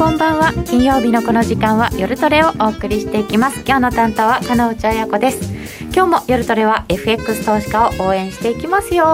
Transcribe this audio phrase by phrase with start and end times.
[0.00, 0.54] こんばんは。
[0.64, 3.62] 金曜日のこの時間は夜トレをお送りしていきます。
[3.66, 5.52] 今日の担当は金内彩子です。
[5.94, 9.04] 今日も夜トレは FX 投資家を応援していきますよ。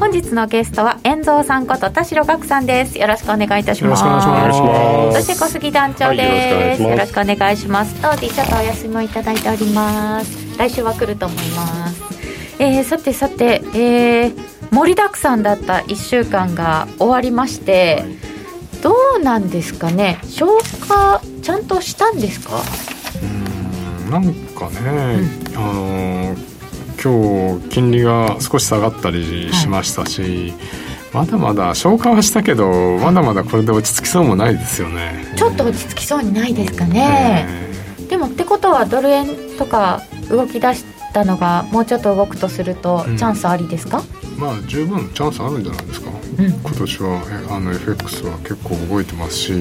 [0.00, 2.98] 本日のゲストは遠蔵さんこと田代岳さんです。
[2.98, 4.02] よろしくお願いいたします。
[4.02, 5.20] よろしくお願いします。
[5.20, 7.94] そして小杉団長です、はい、よろしくお願いします。
[8.00, 10.58] 当時ちょっとお休みをいただいております。
[10.58, 12.02] 来週は来ると思います。
[12.58, 14.34] えー、さてさて、えー、
[14.70, 18.31] 盛りだくさんだった1週間が終わりまして、はい、
[18.82, 20.18] どうなんですかね？
[20.24, 20.52] 消
[20.88, 22.60] 化ちゃんとしたんですか？
[23.22, 26.36] うんなんかね、うん、あの
[27.02, 30.54] 今日金利が少し下がったりしましたし、はい。
[31.12, 35.26] まだまだ消化はしたけどまだまだこれで落ち着きそうもないですよね。
[35.36, 37.46] ちょっと落ち着きそうにないですかね、
[37.98, 38.02] え。
[38.02, 39.26] ー、でもってことはドル円
[39.58, 44.02] とか動き出したのがもうちょっと動くとすると、チャンスありですか？
[44.38, 49.52] まあ十分チャンスあるんじゃないですか、うん、今年はあの FX は結構動いてますし、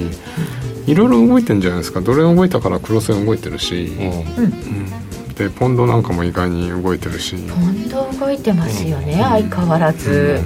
[0.88, 2.02] いろいろ動いてるんじゃないですか。
[2.02, 7.36] ドル円動いたからクロス円動いてるし、うん、でポンドなんかも意外に動いてるし。
[7.36, 10.40] ポンド動いてますよね、相変わらず、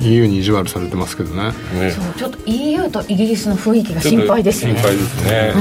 [0.00, 1.52] EU に意地悪されてますけどね。
[1.92, 4.74] そうちょっと EU とイギリスの雰囲気が心配ですね。
[4.74, 5.52] 心配ですね、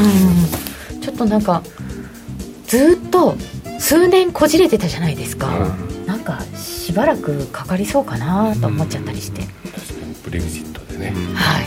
[0.93, 1.61] うん、ちょっとなんか
[2.65, 3.35] ずっと
[3.79, 9.43] 数年こじれてたじゃないですか、うん、なんかしばらくかかりそうかなと思っちゃったりして、
[10.23, 11.65] ブレグジットでね、はい。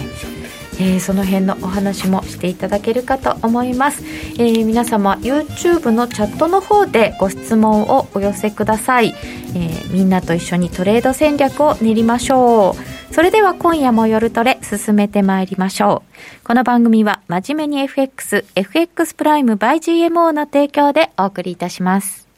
[0.81, 4.03] えー、その辺のお話もしていただけるかと思います、
[4.35, 9.15] えー、皆様 YouTube のチャットの方でご質問をお寄せください、
[9.55, 13.15] えー、みんなと一緒にトレード戦略を練りましょう。
[13.15, 16.03] それでは今夜も夜トレ進めてまいりましょ
[16.43, 16.47] う。
[16.47, 22.29] この番組は真面目に FX FX プライム by GMO の提供でお送りいたします。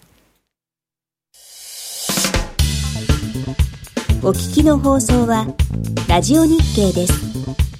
[4.23, 5.49] お聞きの放送は
[6.09, 7.74] ラジオ日経です。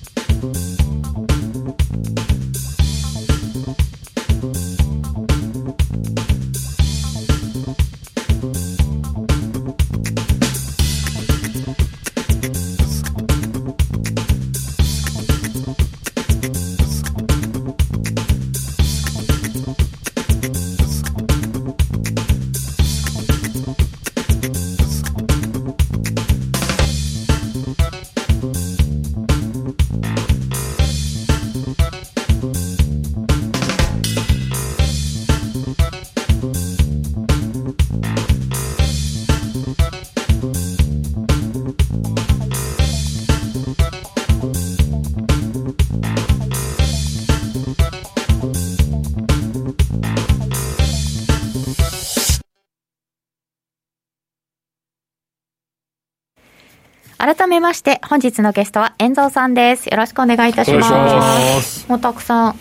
[57.55, 59.87] めまして、本日のゲストは遠蔵さんです。
[59.87, 61.89] よろしくお願いいたします。
[61.89, 62.59] もうたくさん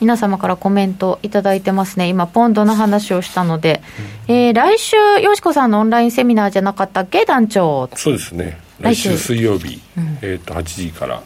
[0.00, 2.08] 皆様からコメントいただいてますね。
[2.08, 3.80] 今、ポンドの話をしたので、
[4.28, 7.88] うん、えー、来週、よしこさんのオンラインセミナーじゃなかったっけ、団長。
[7.94, 8.60] そうですね。
[8.78, 11.22] 来週水曜日、うん、えっ、と、8時から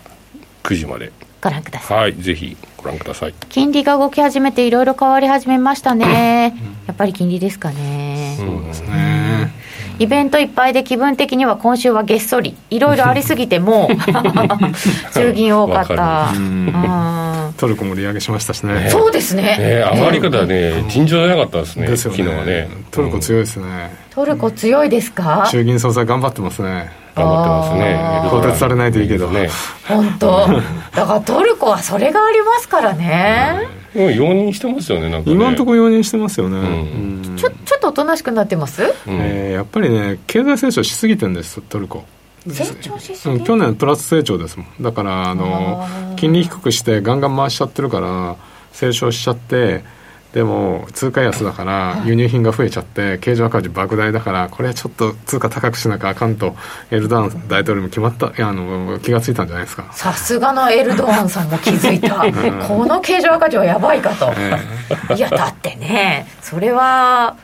[0.62, 1.10] 9時まで。
[1.42, 1.98] ご覧ください。
[1.98, 3.34] はい、ぜひご覧ください。
[3.48, 6.54] 金利が動き始めて、いろいろ変わり始めましたね。
[6.86, 8.36] やっぱり金利ですかね。
[8.38, 9.19] そうですね。
[10.00, 12.56] イベントいっぱいで気分的には今週はげっそり。
[12.70, 13.90] いろいろありすぎても
[15.12, 16.32] 中銀多かった。
[17.58, 18.88] トルコも利上げしましたしね。
[18.88, 19.58] そうですね。
[19.58, 22.16] ね上がり方ね尋常じゃなかったですねですよね。
[22.16, 22.68] 昨日はね。
[22.90, 25.46] トルコ強いですね、トルコ強いですか？
[25.50, 26.90] 中銀総裁頑張ってますね。
[27.14, 28.30] 頑張ってますね。
[28.30, 29.28] 更迭されないといいけど。
[29.28, 29.50] ね。
[29.86, 30.48] 本当。
[30.96, 37.50] だからトルコはそれがありますからね、うん、容認してますよねなんか、ね、今のところ容認してますよね、うん、ちょ
[37.80, 42.04] とおとなしくなってます、うん、えー、やっぱりね経済成長しすぎてるんですトルコ。
[42.46, 44.82] 成長しすぎ、去年プラス成長ですもん。
[44.82, 45.86] だからあの
[46.16, 48.36] 金利低くしてガンガン回しちゃってるから
[48.72, 49.84] 成長しちゃって
[50.32, 56.54] でも通貨安だから輸入品が増えちゃって経常赤字莫大だからこれはちょっと通貨高くしなきゃあかんと
[56.90, 59.90] エルドアン大統領も決まったあの気が付いたんじゃないですか。
[59.92, 62.20] さすがのエルドアンさんも気づいた。
[62.68, 64.32] この経常赤字はやばいかと、
[65.14, 67.36] いやだってねそれは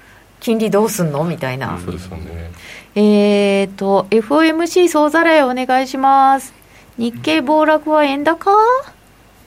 [0.47, 1.25] 金利どうすんの？
[1.25, 2.53] みたいな、そうですよね。
[2.95, 6.55] えっ、と FOMC 総ざらいお願いします。
[6.99, 8.53] 日経暴落は円高？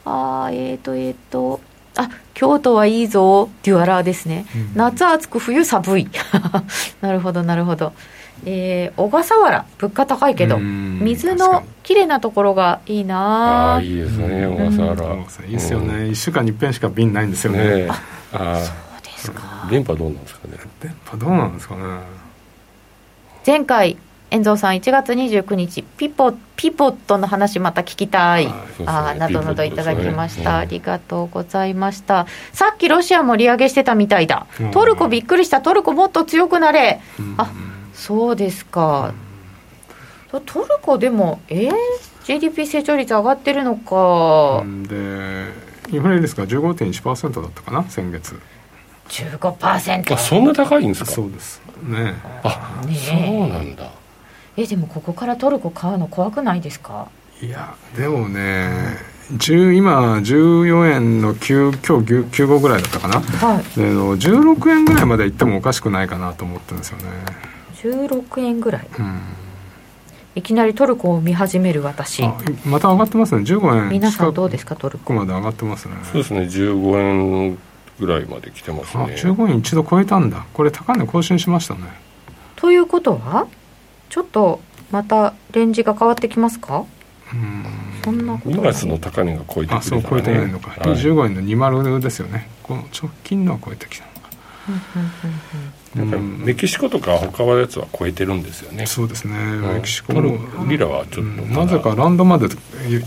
[0.03, 1.61] あえっ、ー、とえっ、ー、と
[1.95, 6.09] あ京都はいいぞデュアラーですね、うん、夏暑く冬寒い。
[6.99, 7.93] なるほどなるほど。
[8.45, 13.75] えー、小笠原物価高いけど水のきれいなところがいいな。
[13.77, 15.15] あいいですね小笠原、
[15.47, 17.85] いいですよね、1週間に一遍しか便ないんですよね。
[17.85, 17.89] ね
[18.33, 18.88] あ
[19.19, 19.67] ですか？
[19.69, 20.57] 電波どうなんですかね？
[20.81, 21.83] 電波どうなんですかね？
[23.45, 23.97] 前回
[24.31, 28.53] 遠蔵さん1月29日ピポピポットの話また聞きたい、はい。
[28.53, 32.27] そうそうあーなどなどいただきました、ねありがとうございました。
[32.53, 34.71] さっきロシアも利上げしてたみたいだ、うん。
[34.71, 36.99] トルコびっくりしたトルコもっと強くなれ、
[37.37, 37.51] あ
[37.93, 39.13] そうですか、
[40.45, 41.71] トルコでもえー、
[42.25, 44.83] GDP 成長率上がってるのか、うん。
[44.83, 45.47] で
[45.91, 47.83] インフレ率が15.1%だったかな？
[47.89, 48.39] 先月
[49.09, 51.11] 15%あそんな高いんですか？
[51.11, 51.61] そうです。
[51.83, 52.13] ね。
[52.43, 52.95] あねえ。
[52.95, 53.91] そうなんだ。
[54.57, 57.09] えでもここからトルコ買うの怖くないですか？
[57.41, 58.97] いやでもね
[59.33, 63.21] 10今14円の9今日9 95ぐらいだったかな？
[63.21, 63.79] はい。
[63.79, 67.03] であの16円ぐらいまで行ってもおかしくないかなと思ってるんですよね。
[67.81, 68.87] 16円ぐらい？
[68.99, 69.19] うん。
[70.35, 72.23] いきなりトルコを見始める私。
[72.23, 72.35] あ
[72.65, 73.41] また上がってますね。
[73.43, 75.05] 15円皆さんどう近ですかトルコ？
[75.05, 75.95] くまで上がってますね。
[76.03, 76.41] そうですね。
[76.41, 76.97] 15
[77.51, 77.57] 円
[77.99, 80.45] ぐらいまで来てますあね15円一度超えたんだ。
[80.53, 81.81] これ高値更新しましたね。
[82.55, 83.47] ということは
[84.09, 84.61] ちょっと
[84.91, 86.85] またレンジが変わってきますか？
[87.31, 87.65] うん。
[88.03, 90.79] そんなこと2月の高値が超えてあそう超えてないのか、はい。
[90.95, 92.49] 15円の20ですよね。
[92.63, 94.19] この直近のは超えてきたのか。
[95.97, 98.85] うんメキシコとか他のやつは超えてるんですよね。
[98.85, 102.47] そうですね、うんメキシコトルもリラはちょっとなぜかランドまで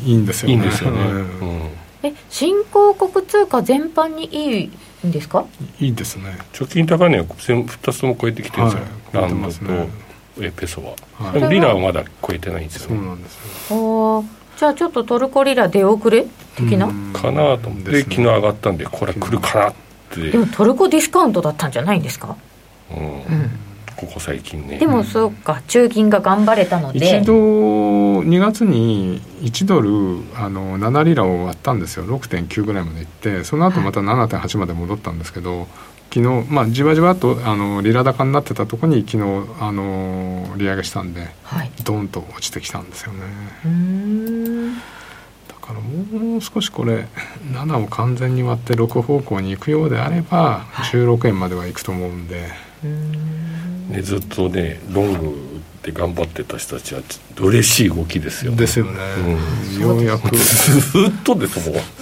[0.04, 0.54] いいんですよね。
[0.54, 1.18] いいんですよね、うんう
[1.66, 4.70] んえ新興国通貨全般にいい
[5.06, 5.44] んですか？
[5.78, 6.36] いいですね。
[6.52, 9.30] 貯金高値を全2つとも超えてきてるんですよ、はい。
[9.30, 9.56] ランドと
[10.40, 11.32] えペソは、はい。
[11.34, 13.36] でもリラはまだ超えてないんですそうよねなんです
[13.72, 14.18] よ。
[14.18, 14.24] あー。
[14.58, 16.26] じゃあちょっとトルコリラ出遅れ？
[16.56, 17.12] 的な、うん。
[17.12, 18.00] かなと思って、ね。
[18.02, 19.74] 昨日上がったんでこれ来るかなっ
[20.10, 22.36] て、でもトルコディスカウントだったんじゃないんですか、
[22.90, 22.98] うん。
[22.98, 23.50] うん、
[24.06, 24.78] ここ最近ね。
[24.78, 25.62] でもそうか。
[25.68, 27.20] 中銀が頑張れたので。
[27.20, 32.04] 一度2月に1ドルあの7リラを割ったんですよ。
[32.06, 35.68] 6.9ぐらいまでいってその後また7.8まで戻ったんですけど
[36.12, 41.70] 昨日まあじわじわとあのリラ高になってたとこに昨日あの利上げしたんではい。
[41.84, 43.20] ドーンと落ちてきたんですよね。
[45.48, 47.06] だからもう少しこれ
[47.52, 52.48] 7を完全に割って6方向に行くようであれば16円までは行くと思うんで、
[52.84, 53.51] うーん
[53.92, 55.52] ねずっとねロング
[55.82, 58.52] で頑張ってた人たちはち嬉しい動きですよ。
[58.52, 58.92] ですよね、
[59.80, 60.34] ようやく。
[60.36, 61.80] ずっとですもん。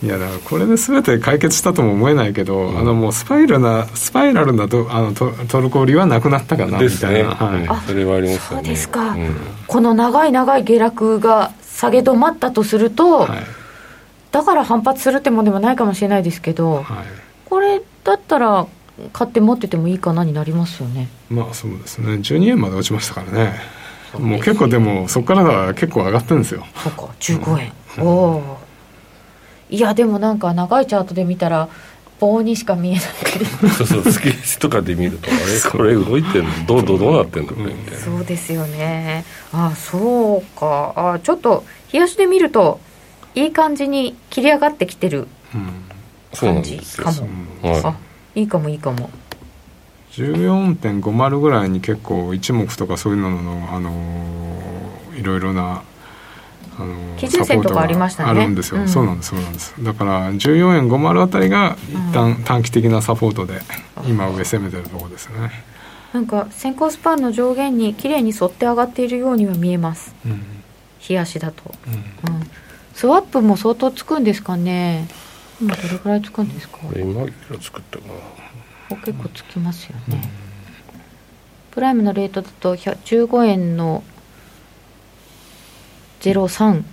[0.00, 7.60] いやだからこれで全て解決したとも思えないけど、あのもうスパイラルなスパイラルなとあのトトルコ売りはなくなったかなみですね、たいな、はい。
[7.62, 8.64] うんそれはありますよね。
[8.64, 9.10] そうですか。
[9.10, 9.34] うん。
[9.66, 13.42] この長い長い下落が下げ止まったとすると、はい。
[14.30, 16.84] だから反発するってもんでもないかもしれないですけど、はい。
[17.46, 18.66] これだったら
[19.12, 21.08] 買って持っててもいいかなになりますよね。
[21.30, 22.14] まあそうですね。
[22.14, 23.54] 12円まで落ちましたからね。
[24.18, 26.64] もう結構でもそこからは結構上がってるんですよ。
[26.82, 27.72] そうか15円、
[28.04, 28.58] おお
[29.68, 31.68] いやでもなんか長いチャートで見たら
[32.18, 35.70] 棒にしか見えないけどそうそう月足とかで見るとあれ？
[35.70, 36.66] これ動いてんの？
[36.66, 37.52] どうどうどうなってんの？
[37.52, 37.98] これみたいな。
[38.00, 39.26] そうですよね。
[39.52, 40.94] あそうか。
[40.96, 42.80] あちょっと冷やしで見ると
[43.34, 45.84] いい感じに切り上がってきてるうん。
[46.32, 47.04] そうなん感じですよ。
[47.04, 47.28] かも、
[47.62, 47.82] はい。
[47.84, 47.94] あ
[48.38, 49.10] いいかもいいかも。
[50.12, 55.82] 14.50ぐらいに結構一目とかそういうのの、あのーいろいろな、
[56.78, 58.30] あのー基準線とかありましたね。
[58.30, 58.88] あるんですよ、うん。
[58.88, 59.74] そうなんですそうなんです。
[59.82, 63.60] だから14円50あたりが一旦短期的なサポートで
[64.06, 65.50] 今上攻めてるところですね、
[66.12, 70.14] なんか先行スパンの上限に綺麗に沿って上がっているようには見えます。
[70.24, 70.42] うん。
[71.08, 72.34] 冷やしだと、うん。
[72.34, 72.50] うん、
[72.94, 75.08] スワップも相当つくんですかね
[75.60, 76.78] 今どれくらいつくんですか？
[76.78, 78.04] これ今いくら作ったか
[78.90, 78.96] な。
[78.96, 80.22] 結構つきますよね、
[81.72, 84.02] プライムのレートだと100 15円の
[86.20, 86.84] 03うん。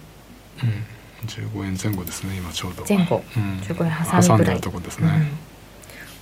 [1.26, 2.86] 15円前後ですね今ちょうど。
[2.88, 3.24] 前後。
[3.36, 3.60] うん。
[3.60, 3.92] 15円
[4.22, 4.62] 挟みぐらい。
[4.62, 5.08] とこですね、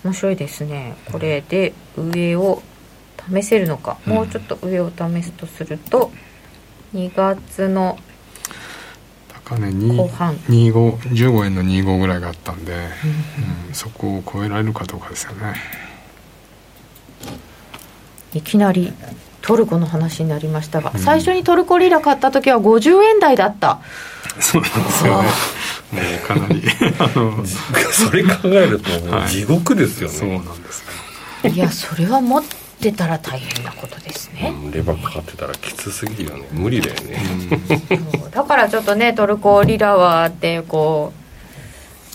[0.03, 0.95] うん、面白いですね。
[1.11, 2.61] これで上を
[3.29, 4.13] 試せるのか、うん。
[4.13, 6.11] もうちょっと上を試すとすると
[6.93, 7.97] 2月の
[9.45, 10.35] 高値に後半。
[10.49, 13.73] 25 15円の25ぐらいがあったんで、うん。
[13.73, 15.55] そこを超えられるかどうかですよね。
[18.33, 18.91] いきなり
[19.41, 23.79] トルコの話になりましたが、最初にトルコリラ買った時は50円台だった。
[24.39, 25.29] そうなんですよね。
[25.91, 26.63] もうかなり。
[26.99, 28.89] あ のそれ考えると
[29.27, 30.83] 地獄ですよそうね、なんです
[31.43, 31.49] よ。
[31.49, 32.43] いやそれは持っ
[32.81, 36.47] てたら大変なことですね、うんレバーかかってたらきつすぎるよね。
[36.51, 37.19] 無理だよね、
[38.31, 41.13] だからちょっとねトルコリラはってこ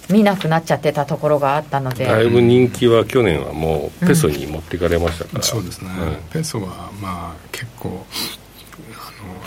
[0.08, 2.06] う見なくなっちゃってたところがあったので。
[2.06, 8.06] だいぶ人気は去年はもうペソに持っていかれましたから、そうですね、はいペソはまあ結構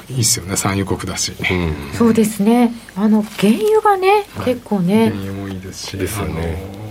[0.09, 0.57] いいっすよね。
[0.57, 1.93] 産油国だし、うん。
[1.93, 2.73] そうですね。
[2.95, 5.09] あの原油がね、結構ね。
[5.09, 5.97] 原油もいいですし。
[5.97, 6.61] ですよね。
[6.67, 6.90] あの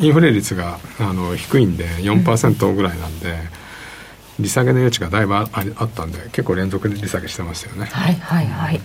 [0.00, 3.34] インフレ率があの低いんで4%ぐらいなんで、
[4.40, 5.46] 利下げの余地がだいぶあ
[5.76, 7.86] あったんで結構連続で利下げしてましたよね。
[7.92, 8.80] はいはいはい。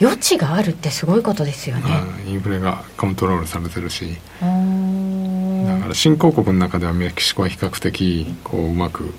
[0.00, 1.82] 余地があるってすごいことですよね、
[2.26, 4.16] うんインフレがコントロールされてるし。
[4.40, 4.46] だ
[5.80, 9.12] から新興国の中ではメキシコは比較的こううまく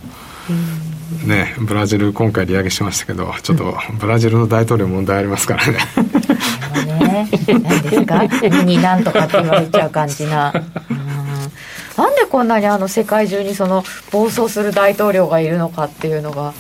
[1.26, 5.78] ねブラジル今回利上げしましたけどちょっとブラジルの大統領問題ありますからね。
[7.00, 7.30] ね。
[7.48, 8.28] 何ですか？
[8.28, 10.54] 国になんとかって言われちゃう感じな。
[10.90, 11.09] う ん
[12.00, 16.54] なんでこんなにあの世界中にその暴走する大統領がいるのかっていうのが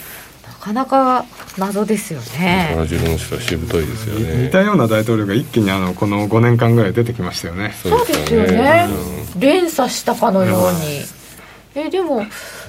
[0.46, 1.26] なかなか
[1.58, 2.74] 謎ですよブね。
[2.76, 4.44] ラジルの人はしぶといですよね。
[4.44, 7.74] 似たような大統領が一気にあのこの5年間ぐらい出てきましたよね。
[7.82, 8.90] そうですよね。
[9.40, 11.06] 連鎖したかのように。
[11.76, 12.26] えでも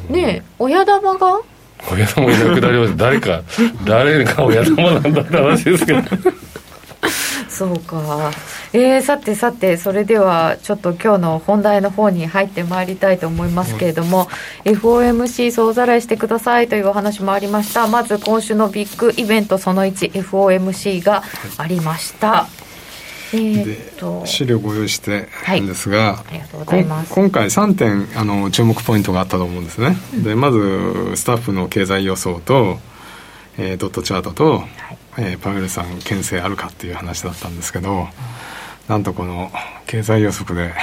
[0.08, 1.40] ね親玉が？
[1.90, 3.42] 親玉いなくなりました誰か
[3.84, 6.02] 誰が親玉なんだって話ですけど。
[7.48, 8.30] そうか
[8.72, 14.28] えー、さてさてそれではちょっと今日の本題の方に入ってまいりたいと思いますけれども、
[14.64, 17.88] FOMC 総ざらいしてくださいというお話もありました。
[17.88, 21.24] まず今週のビッグイベントその 1FOMC が
[21.58, 22.46] ありました、
[23.32, 27.12] えーでっと資料ご用意してるんですが、ありがとうございます。
[27.12, 32.78] 今回3点あの注目ポイントがあったと思うんですね、でまずスタッフの経済予想と、
[33.58, 34.62] えードットチャートと、
[35.18, 38.06] えーパウエルさん牽制あるかっていう話だったんですけど、
[38.90, 39.52] なんとこの
[39.86, 40.74] 経済予測で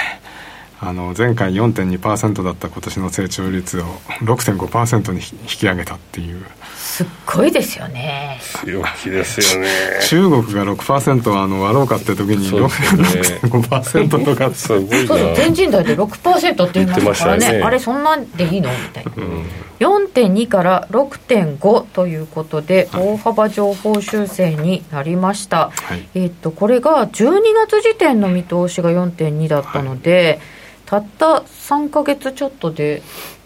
[0.80, 3.84] あの前回4.2%だった今年の成長率を
[4.22, 6.46] 6.5%に引き上げたっていう。
[6.78, 8.40] すっごいですよね。
[8.64, 9.68] 強気ですよね。
[10.08, 13.40] 中国が6%あの割ろうかって時にそうですよね。
[13.44, 14.90] 6.5%とかすごいな。
[15.08, 17.40] そうそう全人代で6%って言いましたからね。
[17.40, 17.62] 言ってましたね。
[17.64, 18.70] あれそんなんでいいの？
[18.72, 19.12] みたいな。
[19.18, 19.46] うん
[19.80, 26.08] 4.2から6.5ということで大幅情報修正になりました、はい。
[26.16, 30.40] えっとこれが12月時点の見通しが4.2だったので、
[30.86, 33.02] たった3か月ちょっとで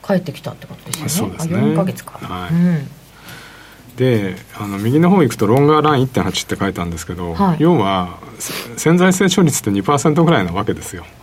[0.05, 1.33] 帰ってきたってことですよね。
[1.33, 1.37] ね。
[1.39, 2.53] あ4か月か、はい。
[2.53, 2.89] うん。
[3.97, 7.57] であの右の方行くとロンガーラン1.8って書いたんですけど、はい。
[7.59, 11.20] 要はせ潜在成長率って2%ぐらいなわけですよ、はは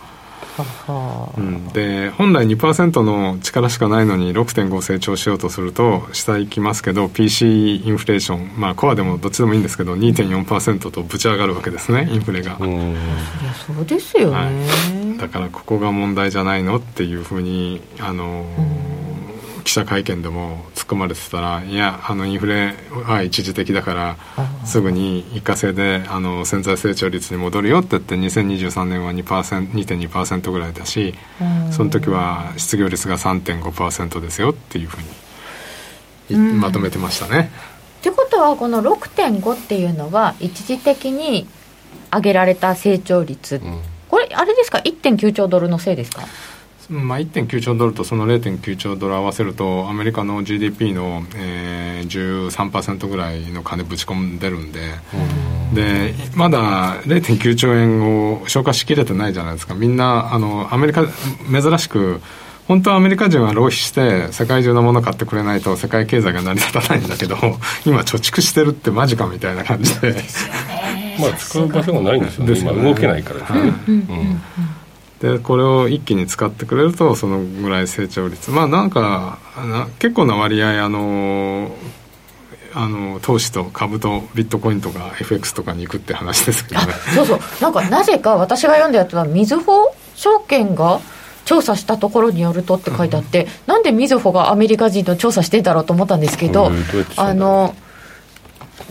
[1.37, 12.71] うん、で本来2%の力しかないのに6.5成長しようとすると下行きますけど PC インフレーションまあコアでもどっちでもいいんですけど2.4%とぶち上がるわけですねインフレが、うん。
[12.71, 15.17] いやそうですよね、はい。
[15.17, 18.98] だからここが問題じゃないのっていうふうにあのー
[19.69, 22.73] 記者会見でも突っ込まれてたらいやあのインフレ
[23.05, 24.17] は一時的だから
[24.65, 31.71] すぐに一過性であの潜在成長率に戻るよって言って2023年は2% 2.2%ぐらいだしうん。
[31.71, 34.97] その時は失業率が3.5%ですよっていうふ
[36.31, 37.51] うにまとめてましたね。
[37.99, 41.47] ってことはこの6.5っていうのは一時的に
[42.11, 43.81] 上げられた成長率、うん。
[44.09, 46.23] これあれですか？1.9兆ドルのせいですか？
[46.89, 54.81] まあ、1.9兆ドルとその0.9兆ドル合わせるとアメリカの GDP の、えー、13%ぐらいの金ぶち込んでるんで、
[55.73, 59.75] でまだ0.9兆円を消化しきれてないじゃないですか。
[59.75, 62.21] みんなあのアメリカ珍しく
[62.67, 67.35] 本当はアメリカ人は浪費して世界中のもの買ってくれないと世界経済が成り立たないんだけど
[67.85, 70.15] 今貯蓄してるってマジかみたいな感じで。
[71.19, 72.53] まあ使う場所がないんですよね。
[72.53, 72.79] ですよね。
[72.79, 74.41] 今動けないからですね、うん
[75.21, 78.51] でこれを一気に使ってくれるとそのぐらい成長率。
[78.51, 81.75] まあなんかな結構な割合あの
[82.73, 87.39] あの投資と株とビットコインとか FX とかに行くって話ですけどあねそうそう。
[87.61, 91.01] なんかなぜか私が読んだやつはみずほ証券が
[91.45, 96.75] 調査したところによるとって書いてあって、なんでみずほがアメリカ人の調査してんだろうと思ったんですけど、うん
[97.15, 97.75] あの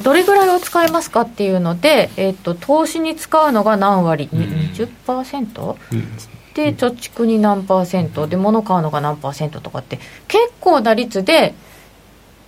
[0.02, 5.76] どれぐらいを使いますかっていうので、えっと投資に使うのが何割、に 20%?
[6.54, 8.26] で貯蓄に何パーセント？
[8.26, 9.60] で物買うのが何パーセント？
[9.60, 11.54] とかって結構な率で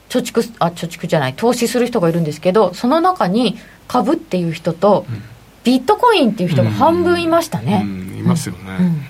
[0.08, 5.06] 貯蓄あ貯蓄じゃない投資する人がいるんですけどその中に株っていう人と
[5.62, 8.18] ビットコインっていう人が半分いましたね、うん。
[8.18, 8.86] いますよね、うん。
[8.86, 9.02] うん。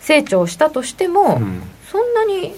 [0.00, 1.62] 成長したとしても、うん。
[1.90, 2.54] そんなに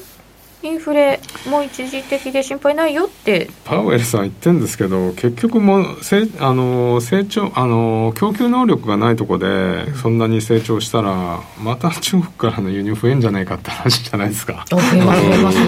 [0.67, 3.49] インフレも一時的で心配ないよって。
[3.65, 14.65] パウエルさん言ってるんですけど結局もうせあの成長あの供給能力がないとこでそんなに成長したらまた中国からの輸入増えんじゃないかって話じゃないですか。
[14.71, 15.59] あ増えます増えます。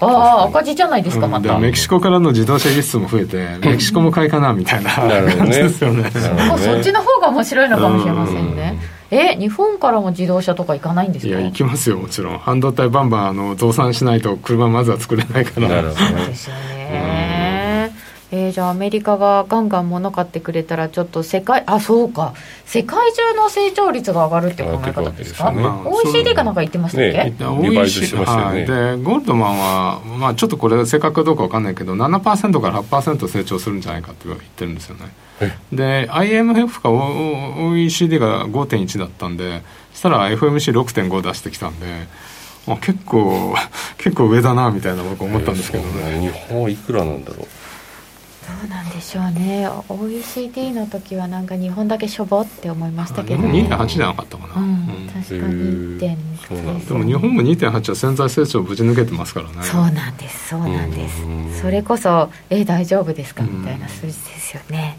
[0.00, 1.42] ああ赤字じゃないですかうん。
[1.42, 6.10] でまた、メキシコからの自動車輸出も増えてメキシコも買いかなみたいななるほどね感じですよね。
[6.10, 11.28] そっちの方が面白いのかもしれませんねえ日本からも自動車とか行かないんですか？
[11.30, 12.38] いや行きますよもちろん。
[12.38, 15.68] 半導体バンバンあの増産しないと車まずは作れないから。
[15.68, 16.08] なるほどね。
[16.18, 17.92] そうですよね
[18.30, 22.34] えーじゃあアメリカがガンガン物買ってくれたらちょっと世界あそうか。
[22.66, 25.50] 世界中の成長率が上がるっていう考え方ですか？
[25.50, 25.62] ね。
[25.86, 27.30] OECD かなんか言ってましたっけ、ね。
[27.38, 28.44] でリバイズしましたよね。
[28.44, 35.06] はい、でゴールドマンは、まあ、ちょっとこれ正確かどうか分かんないけど7%から8%成長するんじゃないかって言ってるんですよね
[35.72, 41.86] で IMF か OECD が5.1だったんでそしたら FMC6.5 出してきたんで、
[42.66, 43.54] まあ、結構
[43.98, 47.46] 結構上だなみたいな僕思ったんですけどね、日本はいくらなんだろう
[48.48, 49.68] どうなんでしょうね。
[49.88, 53.68] OECD の時はなんか日本だけしょぼって思いましたけどね。
[53.68, 55.08] 2.8じゃなかったかな、うんうん。
[55.08, 56.16] 確かに1.2
[56.48, 56.84] そうなんだ。
[56.86, 59.62] でも日本も2.8は潜在成長ぶち抜けてますからね。
[59.62, 61.22] そうなんですそうなんです。
[61.22, 61.52] うん。
[61.60, 63.44] それこそえ大丈夫ですか？
[63.44, 63.60] うん。
[63.60, 64.96] みたいな数字ですよね、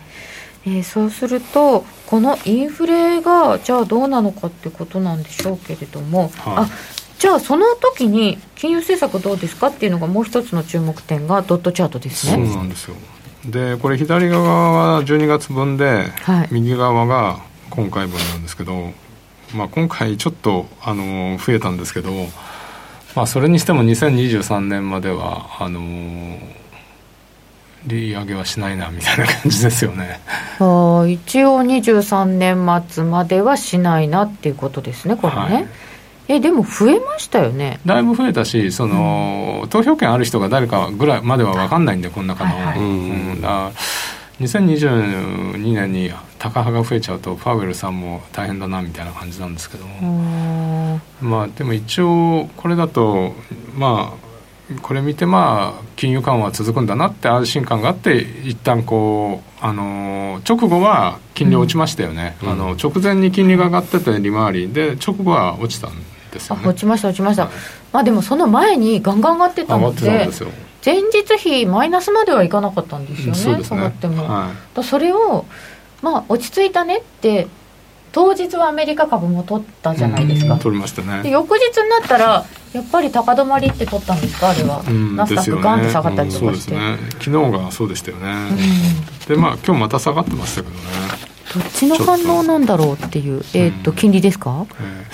[0.65, 6.31] えーそうするとこのインフレがじゃあどうなのかってことなんでしょうけれども、はい。
[6.57, 6.69] あ
[7.17, 12.95] じゃあその時に金融政策どうですかっていうのがもう一つの注目点がドットチャートですそうねなんですよ
[13.45, 16.47] でこれ左側は12月分で、はい。
[16.51, 18.91] 右側が今回分なんですけど、
[19.55, 22.11] まあ、今回ちょっと、あの増えたんですけど、
[23.15, 26.37] まあ、それにしても2023年まではあの
[27.85, 30.19] 利上げはしないなみたいな感じですよね。
[30.59, 35.67] 一応23年末まではしないなっていうことですねこれね、はい
[36.29, 37.79] えでも増えましたよね。
[37.85, 42.79] だいぶ増えたしその、投票権ある人が誰かぐらいまでは分かんないんでこの中の、はいはい。
[42.79, 43.41] うん。
[43.41, 43.71] だから
[44.39, 53.33] 2022年に高派が増えちゃうとパウエルさんも大変だなみたいな感じなんですけども、まあでも一応これだと
[53.75, 54.29] まあ
[54.81, 62.49] これ見てまあ金融緩和は続くんだなって安心感があって一旦こうあの直後は金利落ちましたよね、うん。
[62.49, 65.91] あの直前に金利が上がってて利回りで直後は落ちたん
[66.31, 66.61] ですよね。
[66.65, 67.49] あ落ちました落ちました、
[67.91, 70.29] まあでもその前にガンガン上がってたのでで
[70.85, 73.77] 前日比マイナスまではいかなかったんですよねそうですね。
[73.77, 75.45] 下がっても、はだそれを
[76.01, 77.47] まあ落ち着いたねって
[78.11, 86.97] 当日はアメリカ株も取ったいじゃないですか、うん取りましたでね翌日になったらやっぱり高止まりって取ったんですかあれは、うんナスダックガンって下がったりとかして、ですね。
[87.19, 89.35] 昨日がそうでしたよね、うん。
[89.35, 90.81] でまあ今日また下がってましたけどね、
[91.53, 94.65] どっちの反応なんだろうっていうえーっと金利ですか？
[94.79, 95.05] えー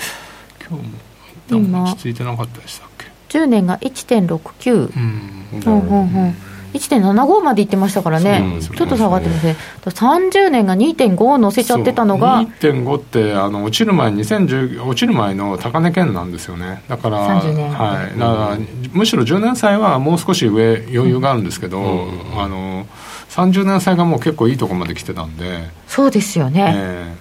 [0.68, 3.06] 今日も落ち着いてなかったでしたっけ
[3.38, 4.98] ？10年が1.69う。
[4.98, 5.62] ん。
[5.64, 6.34] うんうんうん。
[6.76, 16.82] 1.75までいってましたからね、ちょっと下がってますね、30年が2.5を乗せちゃってたのが、2.5ってあの落ちる前2010落ちる前の高値圏なんですよね。
[16.88, 18.58] だから30年はい、だから
[18.92, 22.86] むしろ10年債はもう少し上余裕があるんですけど、あの
[23.30, 27.16] 30年債がもう結構いいところまで来てたんで、そうですよね、え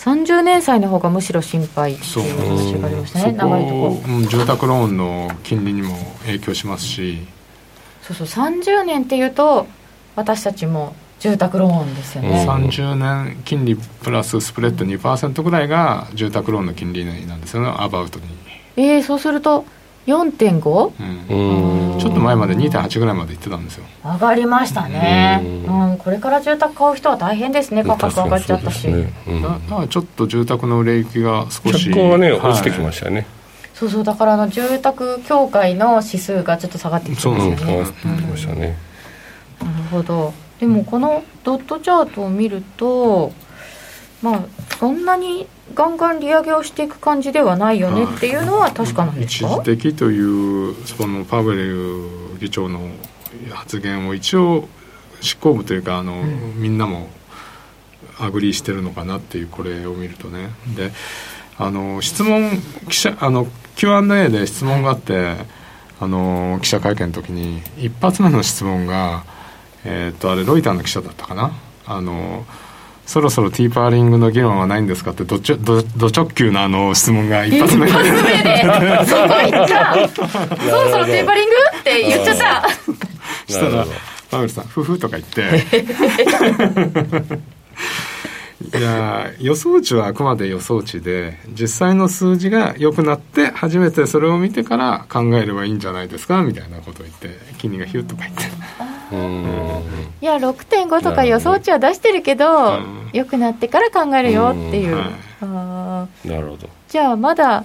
[0.00, 2.38] 30年債の方がむしろ心配ってそういう。
[2.38, 7.18] 話がありましたね、長いとこ、うん住宅ローンの金利にも影響しますし。
[8.00, 9.66] そうそう、30年っていうと、
[10.16, 12.46] 私たちも住宅ローンですよね。
[12.48, 17.68] 30年金利プラススプレッド2%ぐらいが住宅ローンの金利なんですよね。
[17.68, 18.24] アバウトに、
[18.76, 19.66] えー、そうすると、
[20.06, 20.92] 4.5?
[20.98, 21.98] うんうん。
[22.00, 23.84] ちょっと前まで2.8ぐらいまで行ってたんですよ。
[24.04, 29.12] 上がりましたね、ううん、これから住宅買う人は大変ですね、価格上がっちゃったし、ね。
[29.26, 29.42] うん。
[29.42, 32.50] だだからちょっと住宅の売れ行きが少し着工はねはい。
[32.52, 33.26] 落ちてきましたよね、
[33.74, 37.72] そうそう、だからあの住宅協会の指数がちょっと下がってきてそううん、ますよね。
[37.74, 38.76] 下がってきましたね、
[39.60, 40.32] なるほど。
[40.58, 43.32] でもこのドットチャートを見ると
[44.22, 44.40] まあ
[44.78, 52.80] そんなにガンガン利上げをしていく感じではないよねっていうのは確かなんです一時的というそのパウエル議長の
[53.50, 54.68] 発言を一応
[55.20, 56.22] 執行部というかあの、
[56.56, 57.08] みんなも
[58.18, 60.50] agree してるのかなっていうこれを見るとね。
[60.76, 60.92] で
[61.58, 62.50] あの質問
[62.88, 65.36] 記者あの Q&A で質問があって
[66.00, 69.24] あの記者会見の時に一発目の質問が
[69.84, 71.52] えっ、とあれロイターの記者だったかな？
[71.86, 72.46] あの
[73.10, 77.86] そろそろティーパーリングの議論はないんですかってどちょどど直球なあの質問が一発目。
[77.86, 78.14] でそこ行
[79.48, 80.24] ったそ
[80.70, 82.68] ろそろテーパリングって言っちゃった。
[83.52, 83.84] したら
[84.30, 85.42] パウエルさん「夫婦」とか言って。
[88.78, 98.44] いや予想値はあくまで予想値で実際の数字が良くなって初めてそれを見てから考えればいいんじゃないですかみたいなことを言って金利がヒュッとか言って。
[98.44, 98.59] うん
[99.12, 103.10] いや6.5とか予想値は出してるけどうん。
[103.12, 104.98] 良くなってから考えるよっていう、うん。
[104.98, 105.10] はい
[105.42, 106.30] あー。
[106.30, 106.68] なるほど。
[106.88, 107.64] じゃあまだ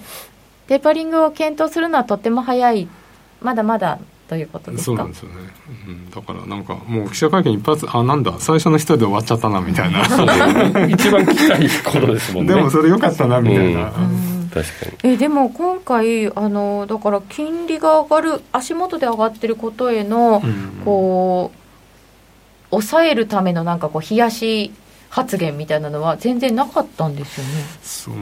[0.66, 2.88] テーパリングを検討するのはとっても早い。
[3.40, 4.84] まだまだということですか？
[4.86, 5.36] そうなんですよね、
[5.86, 8.34] うん、だからなんかもう記者会見一発あなんだ？
[8.40, 10.00] 最初の人で終わっちゃったなみたいな。
[10.88, 12.54] 一番聞きたいことですもんね。
[12.54, 14.35] でもそれ良かったなみたいな、うん
[15.02, 21.58] えでも今回あのだから金利が上がる足元で上がってることへの、うんこう
[22.70, 24.72] 抑えるためのなんかこう冷やし
[25.08, 27.52] 発言みたいなのは全然なかったんですよね。
[27.80, 28.14] そう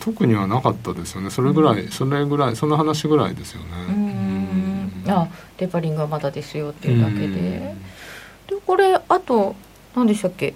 [0.00, 1.30] 特にはなかったですよね。
[1.30, 3.66] それぐらい、それぐらいその話ぐらいですよね。
[3.88, 5.04] うーん。
[5.08, 7.28] あテーパリングはまだですよっていうだけで。
[7.28, 9.54] でこれあと
[9.94, 10.52] 何でしたっけ？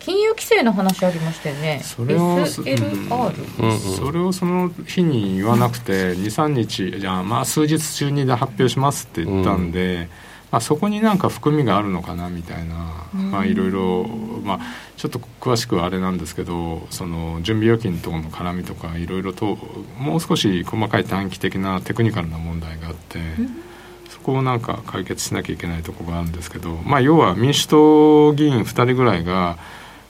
[0.00, 1.80] 金融規制の話ありましたよね。
[1.84, 3.78] それを SLR、うんうん。
[3.78, 10.08] それをその日に言わなくて23日じゃあまあ数日中にで発表しますって言ったんで、
[10.50, 14.06] まあ、そこになんか含みがあるのかなみたいな、まあいろいろ
[14.42, 14.60] まあ
[14.96, 19.58] ちょっと詳しくはあれなんですけどその準備預金との絡みとかいろいろと
[19.98, 23.20] もう少し細かい短期的なテクニカルな問題があって。
[24.08, 29.56] そこをなんか解決しなきゃいけないところがあるんですけど、まあ、要は民主党議員2人ぐらいが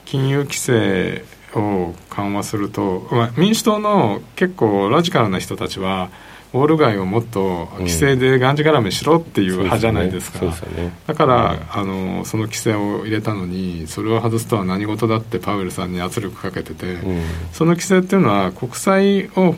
[0.05, 6.11] 金融規制を緩和すると、まあ、民主党の結構ラジカルな人たちは
[6.53, 10.93] ウォール街をもっと規制でがんじがらめしろっていう派じゃないですか、ね。
[11.07, 17.23] だから、あのその規制を入れたのにそれを外すとは何事だってパウエルさんに圧力かけてて、うん。
[17.53, 19.55] その規制っていうのは国債を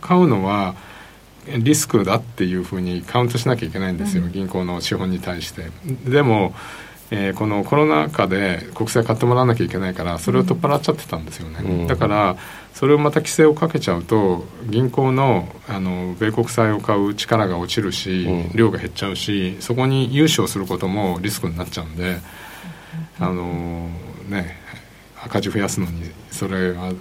[0.00, 0.74] 買うのは
[1.46, 5.66] リスクだっていうふうにカウントしなきゃいけないんですよ、銀行の資本に対して。
[6.04, 6.52] でも、
[7.10, 11.86] えーこのコロナ禍で国債買ってもらわなきゃいけないからそれを取っ払っちゃってたんですよね、うん。
[11.86, 12.36] だから
[12.72, 18.56] それをまた規制をかけちゃうと銀行のあの米国債を買う力が落ちるし、うん。
[18.56, 22.18] 量が減っちゃうしそこに融資をすることもリスクになっちゃうんで、
[23.20, 23.88] あの
[24.28, 24.56] ね
[25.22, 26.92] 赤字増やすのにそれは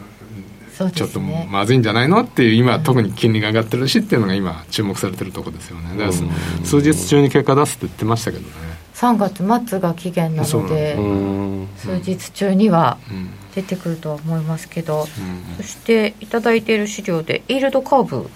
[0.94, 5.98] ちょっともうまずいんじゃないのっていう今特に金利が上がってるしっていうのが今注目されてるところですよね。
[5.98, 6.66] だからうん。
[6.66, 8.50] 数日中に結果出すって言ってましたけどね、
[9.04, 13.30] 3月末が期限なのでうん数日中にはうん。
[13.54, 15.58] 出てくるとは思いますけど、うん。
[15.58, 18.28] そしていただいている資料でイールドカーブ。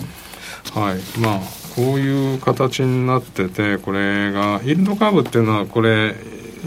[0.80, 1.00] はい。
[1.20, 1.40] まあ
[1.76, 6.14] こういう形になっててこれがイールドカーブっていうのはこれ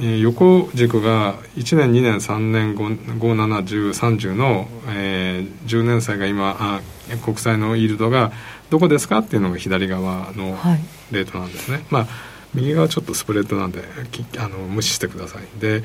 [0.00, 6.80] えー横軸が1年2年3年571030の、えー10年債が今あ
[7.24, 8.32] 国債のイールドが
[8.70, 10.80] どこですかっていうのが左側のはい。
[11.12, 12.06] レートなんですね、まあ
[12.54, 15.60] 右側ちょっとスプレッドなんできあの無視してください。
[15.60, 15.82] で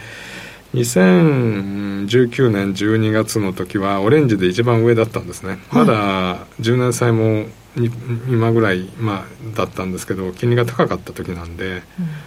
[0.73, 7.89] 2019年12月の時はオレンジで一番上だったんですね、まだ10年債もに
[8.27, 11.83] 今ぐらい、まあ、だったんですけど金利が高かった時なんで、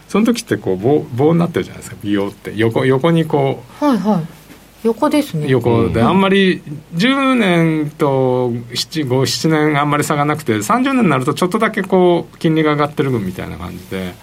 [0.09, 1.97] その時ってこう棒棒になってるじゃないですか。
[2.03, 2.55] 美容って。
[2.57, 4.38] 横横にこうはいはい
[4.85, 5.49] 横ですね。
[5.49, 6.03] 横で。
[6.03, 6.63] あんまり
[6.95, 14.15] 10年と7年あんまり差がなくて30年になるとちょっとだけこう金利が上がってる分みたいな感じで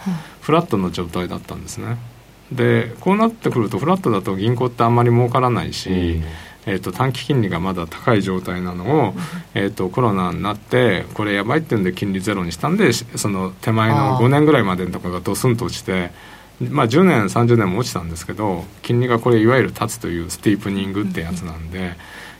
[0.41, 1.97] フラットの状態だったんですね。
[2.51, 6.21] でこうなってくるとフラットだと銀行ってあんまり儲からないし、
[6.65, 9.13] えー、と短期金利がまだ高い状態なのを、
[9.55, 14.23] えー、とコロナになってこれやばいっていうんで金利ゼロにしたんでしその手前のあー。
[14.23, 16.11] 5年ぐらいまでのところがドスンと落ちて
[16.61, 21.95] まあ、10年30年も落ちたんですけど金利がこれいわゆる立つというスティープニングってやつなんで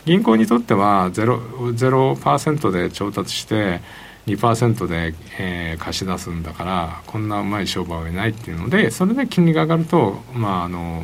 [0.06, 3.82] 銀行にとっては 0%, 0で調達して
[4.28, 11.04] 2%で、えー貸し出すんだからこんなうまい商売はないっていうのでそれで金利が上がると、まあ、あの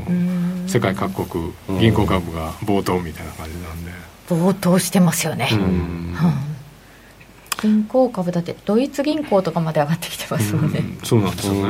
[0.67, 3.91] 世界各国銀行株が暴騰みたいな感じなんで。
[4.30, 5.60] 暴騰してますよね、うん。
[5.60, 6.15] うん。
[7.62, 11.00] 銀行株だってドイツ銀行とかまで上がってきてますもんね、うん。
[11.04, 11.62] そうなんですよね、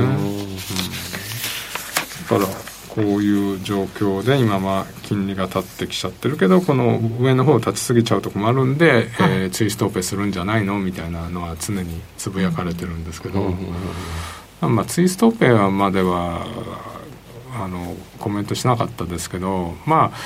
[2.40, 13.54] だからこういう状況で今は金利が立ってきちゃってるけどこの上の方立ちすぎちゃうとこもあるんで、えーツイストオペするんじゃないのみたいなのは常につぶやかれてるんですけど、
[14.62, 16.46] まあ、ツイストオペまでは
[17.54, 20.18] あのコメントしなかったですけどまあ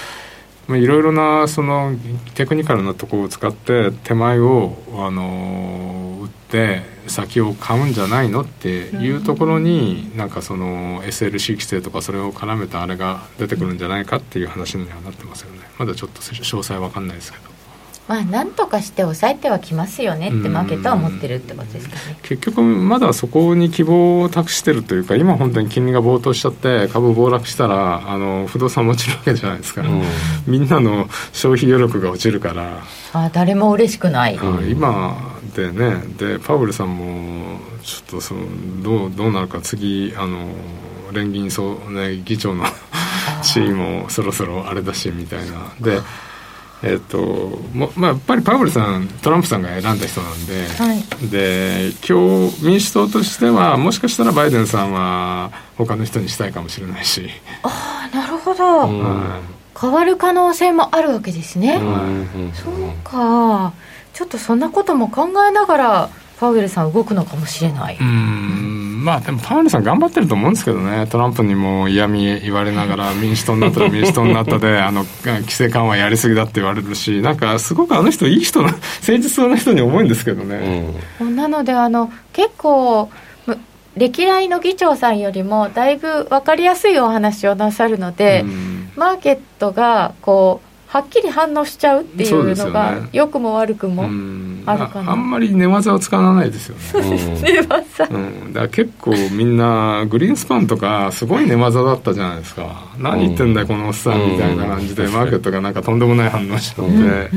[0.67, 1.93] まあ、いろいろなその
[2.34, 15.60] テクニカルなところを使って手前を、あの売って先を買うんじゃないのっていうところに、なんかその SLC 規制とかそれを絡めたあれが出てくるんじゃないかっていう話にはなってますよね。
[15.78, 17.55] まだちょっと詳細わかんないですけど。
[18.08, 22.18] まあなんとかして抑えてはきますよねってマーケットは思ってるってことですかね。
[22.22, 30.04] 結局まだそこに希望を託してるというか今本当に金利が暴騰しちゃって株暴落したらあの不動産落ちるわけじゃないですか、うん、
[30.46, 32.84] みんなの消費余力が落ちるから。
[33.13, 35.15] あ誰も嬉しくない、うん、今
[35.56, 40.50] でねでパウエルさんもちょっとそのどうどうなるか次あの
[41.13, 42.65] 連銀総、ね、議長の
[43.41, 45.74] 地位もそろそろあれだしみたいな。
[45.80, 46.02] で
[46.86, 47.17] えっと
[47.74, 57.28] もまあ、やっぱりパウエルさんトランプさんが選んだ人なんで,、はい、で今日民主党としてはもしかしたらバイデンさんは他の人にしたいかもしれないし。
[57.63, 59.39] ああなるほど、うん、
[59.80, 63.74] 変わる可能性もあるわけですね、うん、そうか。
[64.13, 67.98] ちょっとそんなことも考えながらパウエルさん動くのかもしれない。
[68.00, 68.75] うん
[69.06, 80.91] まあでもパウエルさん頑張ってると思うんですけどね、トランプにも嫌味言われながら、民主党になったら民主党になったで、あの規制緩和やりすぎだって言われるし、なんかすごくあの人、いい人な、誠実そうな人に思うんですけどね。
[81.22, 83.12] うん、なのであの結構
[83.96, 94.03] 歴代の議長さんよりもだいぶ分かりやすいお話をなさるので、うん、マーケットがこうはっきり反応しちゃうっていうのが良、ね、くも悪くも
[94.65, 95.12] あるかな。
[95.12, 97.41] あんまり寝技を使わないですよね。
[97.41, 102.86] 寝技、うん、だから結構みんなグリーンスパンとかすごい寝技だったじゃないですか。
[102.97, 105.05] 何言ってんだよこのおっさんみたいな感じで。
[105.10, 107.29] マーケットがなんかとんでもない反応したので、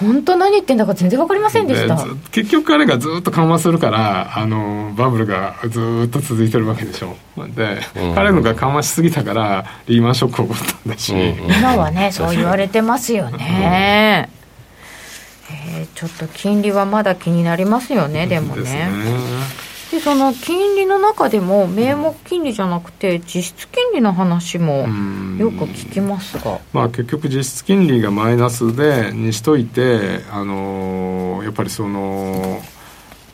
[0.00, 1.98] 本当何言ってんだか全然分かりませんでした。
[2.30, 7.14] 結局彼がずっと緩和するからあのバブルがずっと続いてるわけでしょ。
[7.54, 7.78] で、
[8.14, 14.42] 彼のが緩和しすぎたからリーマンショック起こったんだし、今はねそう言われてますよね、え。
[15.82, 18.90] ー、ちょっと金利はまだ気になりますよねでもね。
[19.90, 24.88] でその金利の中でも名目金利じゃなくて実質金利の話も
[25.38, 32.62] よく聞きますが、まあ、結局実質金利がマイナスでにしといて、あのー、やっぱりその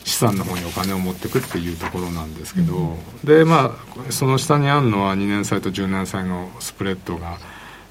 [0.03, 3.77] 資産の方にお金を持っていくっていうところなんですけど、うん、でま
[4.07, 7.37] あその下にあるのは2年債と10年債のスプレッドが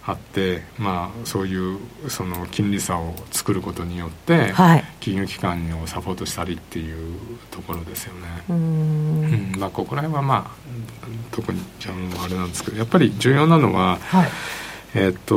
[0.09, 7.19] あって、まあ、そういうその金利差を作ることによって、はい、金融機関をサポートしたりっていう
[7.51, 8.21] ところですよね。
[8.49, 10.69] うん、まあ、ここら辺はまあ
[11.31, 14.29] 特にじゃああれなんですけどやっぱり重要なのは、はい、
[14.95, 15.35] えっと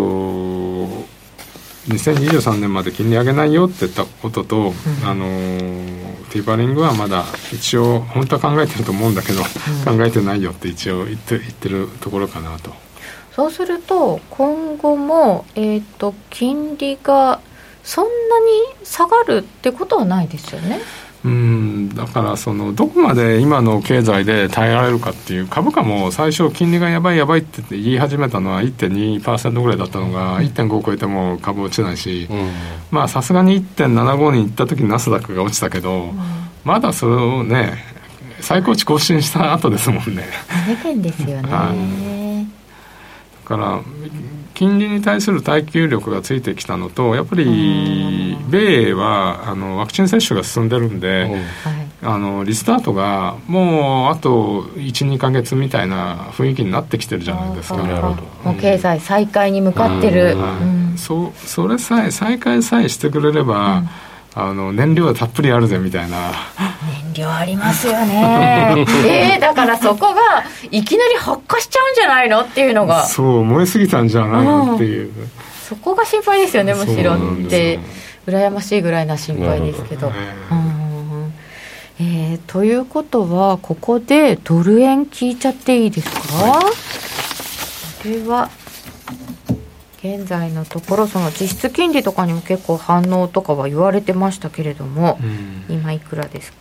[1.90, 4.74] 2023年まで金利上げないよって言ったことと、うん、
[5.06, 5.26] あの
[6.30, 12.72] ティーパリングはまだ一応本当は考えてると思うんだけど、うん、考えてないよって一応言って言ってるところかなと。
[13.32, 17.40] そうすると今後も、えーと、金利が
[17.84, 20.80] そんなに下がるってことはないですよね。
[21.24, 32.50] うんだからそのどこまで今の経済で耐えられるかっていう株価も最初金利がやばいやばいって言い始めたのは1.2%ぐらいだったのが1.5を超えても株落ちないし、うん、
[32.90, 36.20] まあさすがに1.75に行った時にナスダックが落ちたけど、うん、
[36.64, 37.76] まだそれをね
[38.40, 40.26] 最高値更新した後ですもんね。
[40.96, 42.21] ですよね。
[43.52, 43.82] から
[44.54, 51.32] 金利に対する耐久力がついてきたのとやっぱり米はあのワクチン接種が進んでるんで、
[52.04, 57.78] あのリスタートがもうあと12か月みたいな雰囲気になってきてるじゃないですか。
[58.44, 63.90] もう経済再開に向かってる、うん、そそれさえ再開さえしてくれれば、うん
[64.34, 66.32] あの燃料がたっぷりあるぜみたいな。
[67.04, 68.86] 燃料ありますよね。
[69.06, 70.22] えー、だからそこが
[70.70, 73.06] いきなり発火しちゃうんじゃないのっていうのが。
[73.06, 75.12] そう燃えすぎたんじゃないのっていう、
[75.68, 77.18] そこが心配ですよねむしろっ
[77.50, 77.80] て。
[78.28, 80.16] 羨ましいぐらいな心配ですけど、ね、
[80.52, 81.34] うん。
[82.00, 86.64] えー、ということはここでドル円聞いちゃっていいですか、はい、
[88.04, 88.50] これは
[90.04, 96.58] 現在のところその実質金利とかにも結構反応とかは言われてましたけれども、うん、今いくらですか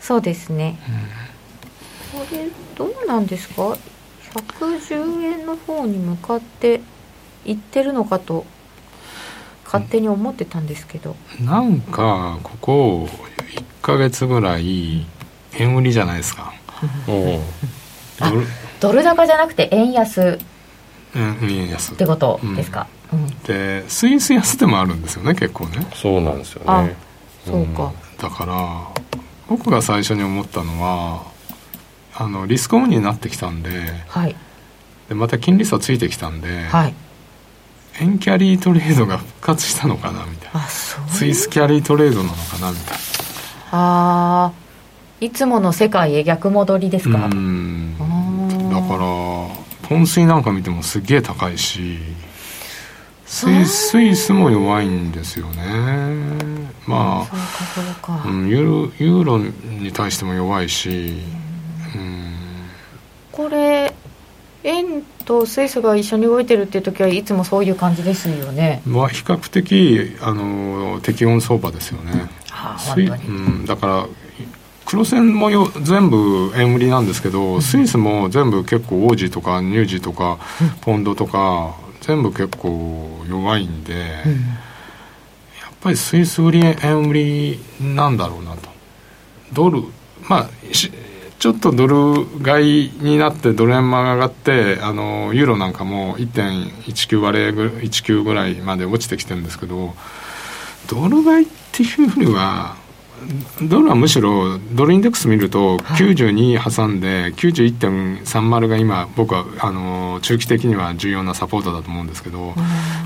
[0.00, 0.80] そうですね、
[2.14, 3.78] うん、これどうなんですか
[4.34, 6.80] ？110円の方に向かって
[7.44, 8.44] いってるのかと
[9.68, 11.14] 勝手に思ってたんですけど。
[11.44, 13.08] なんかここ
[13.54, 15.06] 1か月ぐらい
[15.58, 16.54] 円売りじゃないですか。
[17.06, 18.46] ドル
[18.80, 20.38] ドル高じゃなくて円安。
[21.14, 21.92] 円安。
[21.92, 25.86] ってことですか、うん、でスイス安でもあるんですよね結構ね。
[25.94, 26.96] そうなんですよね。
[27.44, 27.92] そうか。
[28.22, 29.02] だから
[29.48, 31.24] 僕が最初に思ったのは
[32.14, 33.70] あのリスクオンになってきたんで
[34.08, 34.34] はい。
[35.10, 36.94] でまた金利差ついてきたんで、はい
[38.00, 40.60] 円キャリートレードが復活したのかなみたいな。
[40.66, 42.98] スイスキャリートレードなのかなみたい
[43.72, 47.96] あーいつもの世界へ逆戻りですか、なうん。
[48.70, 48.98] だから
[49.88, 51.98] ポン水なんか見てもすっげえ高いし
[53.26, 55.64] スイスイスも弱いんですよね。
[56.86, 61.18] まあ、うん、ユーロユーロに対しても弱いし
[61.94, 62.34] うん。
[63.30, 63.94] これ
[64.68, 68.82] 円とスイスが一緒に動いてるっていう時はいつもそういう感じですよね。
[68.84, 72.28] まあ比較的あの適温相場ですよね。
[72.50, 73.24] はあ本当に。
[73.24, 73.30] う
[73.62, 74.06] ん、だから
[74.84, 80.38] 黒線もよ全部円売りなんですけど、スイスも全部結構オージーとかニュージーとか、
[80.82, 88.68] ポンドとか全部結構弱いんで、やっぱりスイス売り円売りなんだろうなと。
[89.52, 89.82] ドル
[90.28, 90.90] まあし
[91.38, 99.94] ちょっとドル買いになってドル円も上がってあのユーロなんかも1.19割れぐ19ぐらいまで落ちてきてるんですけど
[100.88, 102.76] ドル買いっていうふうには
[103.62, 112.50] ドルはむしろドルインデックス見ると92挟んで91.30が今僕はあの中期的には重要なサポートだと思うんですけど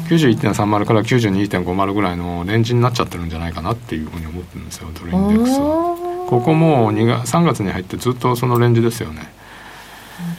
[0.09, 6.02] 91.30から92.50ぐらいのレンジになっちゃってるんじゃないかなっていうふうに思ってるんですよドルインデックスは。
[6.33, 9.31] ここも2月3月に入ってずっとそのレンジですよね。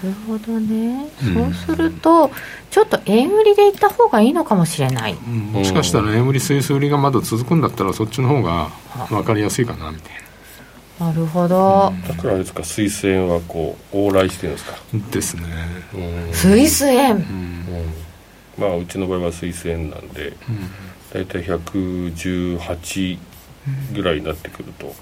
[0.03, 1.53] なるほどね、うん。
[1.53, 2.31] そうすると
[2.71, 5.13] ちょっと円売りで行った方がいいのかもしれない。
[5.13, 8.71] もしかしたら円売りスイス売りがまだ続くんだったらそっちの方が
[9.09, 10.13] 分かりやすいかなみたい
[10.99, 11.13] な。
[11.13, 14.77] るほど、だからあれですかスイス円はこう往来してるんですか？
[14.93, 15.43] なですね。
[15.93, 15.97] う
[16.31, 16.33] ん。
[16.33, 17.93] スイス円、うん。
[18.57, 20.33] まあうちの場合はスイス円なんで
[21.13, 23.19] 大体118
[23.93, 24.95] ぐらいになってくると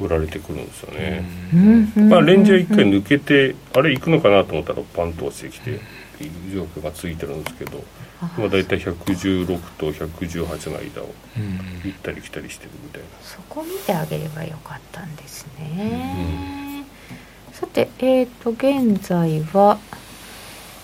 [0.00, 1.24] 売られてくるんですよね、
[2.08, 5.78] まあレンジは一回抜けて、あれ行くのかなと思ったらパンと落ちてきてっ
[6.18, 7.82] ていう状況がついてるんですけど
[8.38, 11.14] 今大体116と118の間を
[11.84, 13.08] 行ったり来たりしてるみたいな。
[13.22, 16.84] そこ見てあげればよかったんですね、
[17.52, 19.78] さてえっ、と現在は、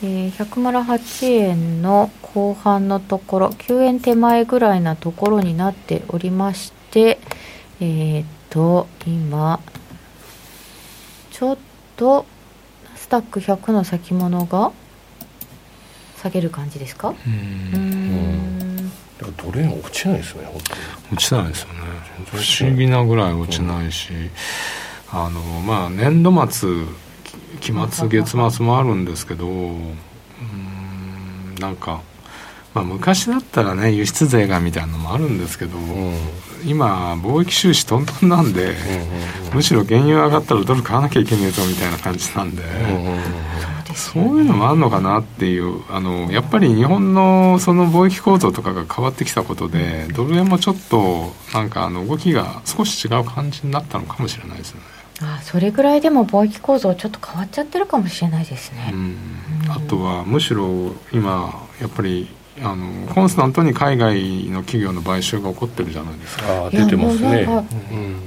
[0.03, 7.19] えー108円の後半のところ9円手前ぐらいなところになっておりまして
[7.81, 9.61] えっ、と今
[11.31, 11.59] ちょっ
[11.97, 12.27] と
[12.91, 14.73] ナスダック100の先物が
[16.21, 17.11] 下げる感じですか？
[17.11, 18.91] うーん。
[19.37, 20.81] ドル円落ちないですね本当に
[21.13, 21.75] 落ちないですよね。
[22.27, 24.13] 不思議なぐらい落ちないし、
[25.11, 26.85] あのまあ年度末
[27.61, 29.55] 期末月末もあるんですけどうー
[30.55, 32.01] んなんか、
[32.75, 35.79] まあ、昔だったらね輸出税がみたいなのもあるんですけど、
[36.65, 38.75] 今貿易収支トントンなんで、
[39.55, 42.63] むしろ原油上がったらドル買わなきゃいけねえぞみたいな感じなんで、
[43.95, 54.81] そういうのもあるのかなっていうあのやっぱり日本のその貿易構造とかが変わってきたことでドル円もちょっとなんかあの動きが少し違う感じになったのかもしれないですね。
[55.21, 59.17] あそれぐらいでも貿易構造ちょっと変わっちゃってるかもしれないですね、うん。
[59.69, 62.29] あとはむしろ今やっぱり
[62.63, 66.71] あのコンスタントに海外の企業の買収が起こってるじゃないですか。
[66.71, 67.43] 出てますね。
[67.43, 67.71] うなんか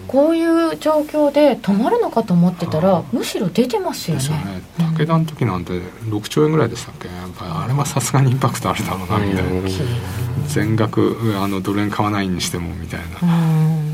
[0.07, 4.25] こういう状況で止まるのかと思ってたらむしろ出てますよね。
[4.25, 4.61] よね。
[4.97, 7.07] 武田の時なんて6兆円ぐらいでしたっけ？
[7.07, 9.67] やっぱりあれはさすがにインパクトあるだろうなみたいな、うん。
[10.47, 13.90] 全額あのドル円買わないにしてもみたいな、うん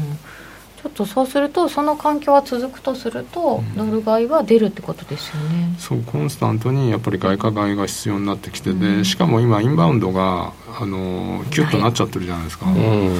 [0.81, 5.75] ちょっとそうするとその環境が続くとすると、ドル買いは出るってことですよね。
[5.79, 13.19] そうコンスタントにやっぱり外貨買いが必要になってきてて、しかも今インバウンドがあのキュッとなっちゃってるじゃないですか、うん。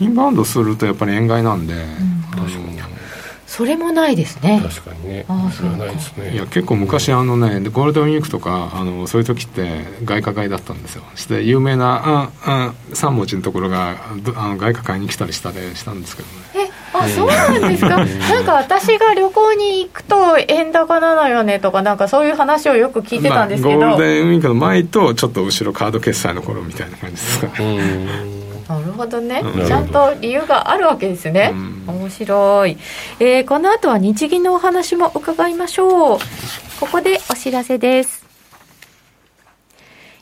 [0.00, 2.48] インバウンドするとやっぱり円買いなんで、あの
[3.48, 4.60] それもないですね。
[4.62, 5.24] 確かにね。
[5.26, 6.34] ああそれはないですね。
[6.34, 11.02] いや結構昔あのねゴールデンウィークとかあのそういう時って外貨買いだったんですよ。
[11.14, 16.28] して有名な「ああ3文字のところがどあの外貨買いに来たりしたりしたんですけど
[16.60, 16.70] ね。
[16.70, 18.04] えあそうなんですか？
[18.04, 28.38] なんか私が旅行に行くと円高なのよねとかなんかそういう話をよく聞いてたんですけど、まあ、ゴールデンウィークの前とちょっと後ろカード決済の頃みたいな感じですかね。
[28.68, 29.66] なるほどね、うん。
[29.66, 31.84] ちゃんと理由があるわけですね、うん。
[31.86, 32.76] 面白い、
[33.18, 36.18] えーこの後は日銀のお話も伺いましょう。
[36.78, 38.17] ここでお知らせです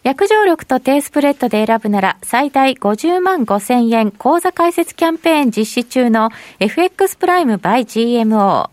[0.06, 6.30] 約定力と低スプレッドで選ぶなら最大50万5千円口座開設キャンペーン実施中の
[6.60, 8.70] FX プライム by GMO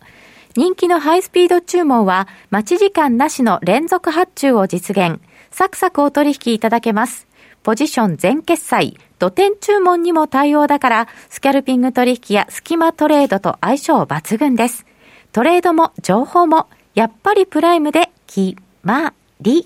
[0.55, 7.25] 人気のハイスピード注文は待ち時間なしの連続発注を実現サクサクお取引いただけます
[7.63, 14.85] ポジション全決済、土点注文にも対応だから、スキャルピング取引やスキマトレードと相性抜群です。
[15.31, 19.65] トレードも情報も、やっぱりプライムで決まり。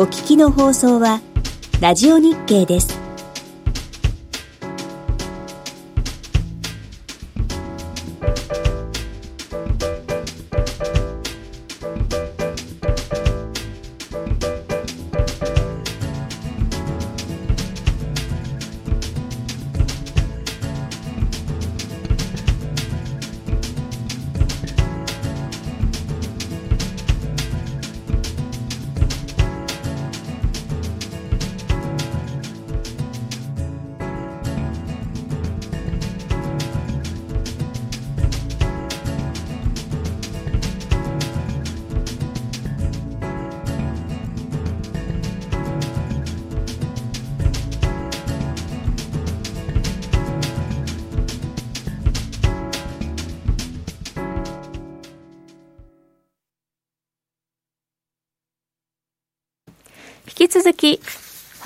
[0.00, 1.20] お聞きの放送は、
[1.80, 3.07] ラジオ日経です。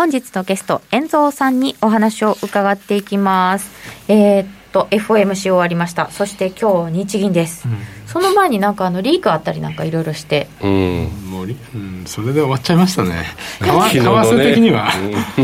[0.03, 3.71] 本日のゲスト、遠蔵さんにお話を伺っていきます。
[4.09, 6.11] えー、っと、FOMC 終わりました。
[6.11, 7.69] そして今日、日銀です。
[7.69, 7.77] うん、
[8.09, 10.49] その前になんかあの、リークあったりなんかいろいろして。
[10.61, 11.05] うん。
[11.31, 13.27] もう、うん、それで終わっちゃいましたね。
[13.61, 13.65] 為
[14.01, 14.91] 替的には。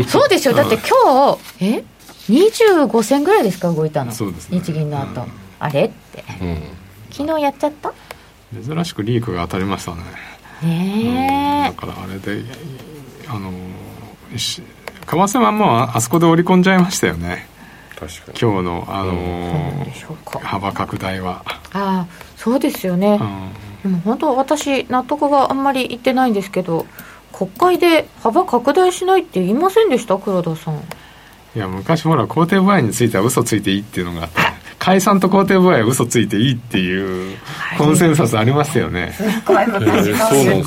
[0.09, 0.53] そうですよ。
[0.53, 1.83] だって今日、え
[2.27, 4.11] ？25銭ぐらいですか動いたの。
[4.11, 4.59] そうですね。
[4.59, 5.85] 日銀の後、うん、あれ？
[5.85, 6.57] って、うん、
[7.11, 7.93] 昨日やっちゃった？
[8.61, 10.01] 珍しくリークが当たりましたね。
[10.63, 12.43] ねえ、だからあれで
[13.29, 13.53] あの
[14.31, 14.63] 為
[15.07, 17.47] 替はもうあそこで織り込んじゃいましたよね。
[17.99, 18.39] 確かに。
[18.39, 21.43] 今日のあの、うん、幅拡大は。
[21.45, 22.07] ああ
[22.37, 23.19] そうですよね、
[23.83, 26.85] うん、でも本当私納得があんまりいってないんですけど
[27.33, 30.17] 国会で幅拡大しないって言いませんでした？
[30.17, 30.75] 黒田さん。
[31.55, 34.39] いや昔ほら公邸部合については嘘ついていいっていうのがあって
[34.79, 37.37] 解散と肯定部合は嘘ついていいっていう
[37.77, 39.13] コンセンサスありますよね。
[39.15, 40.63] すごい昔の。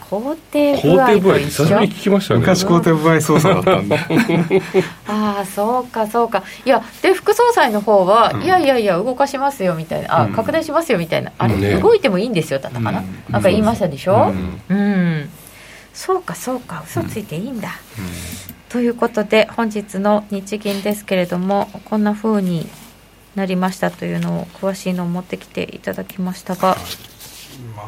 [0.00, 0.76] 肯定
[1.20, 1.64] 部合と一緒。
[1.66, 2.40] 聞きましたね。
[2.40, 3.98] 昔肯定部合操作だったんで。
[5.08, 6.42] ああそうかそうか。
[6.64, 14.32] いやで副総裁の方は、いやいやいや動かしますよみたいな、あ拡大しますよみたいな、あれ、動いてもいいんですよだったかな、なんか言いましたでしょ？
[14.68, 15.28] うん。
[15.92, 17.70] そうかそうか嘘ついていいんだ。
[18.74, 22.66] ということで本日の日銀ですけれどもこんなふうに
[23.36, 26.76] なりましたというのを詳しいのを持ってきていただきましたが。
[27.76, 27.86] まあ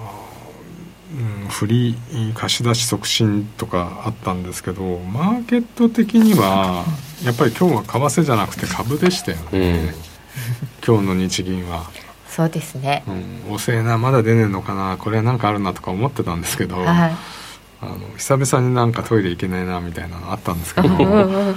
[1.43, 6.84] うん、フリー貸し出し促進とかあったんですけどマーケット的には
[7.24, 9.95] やっぱり今日は為替じゃなくて株でしたよね、うん、
[10.87, 11.91] 今日の日銀は。
[12.28, 17.36] そうですね、うん、遅えなまだ出ねえのかなこれは何かあるなとか思ってたんですけど、はい
[17.80, 20.88] あの久々になんかトイレ行けないなみたいなのあったんですけど。
[20.88, 21.54] 本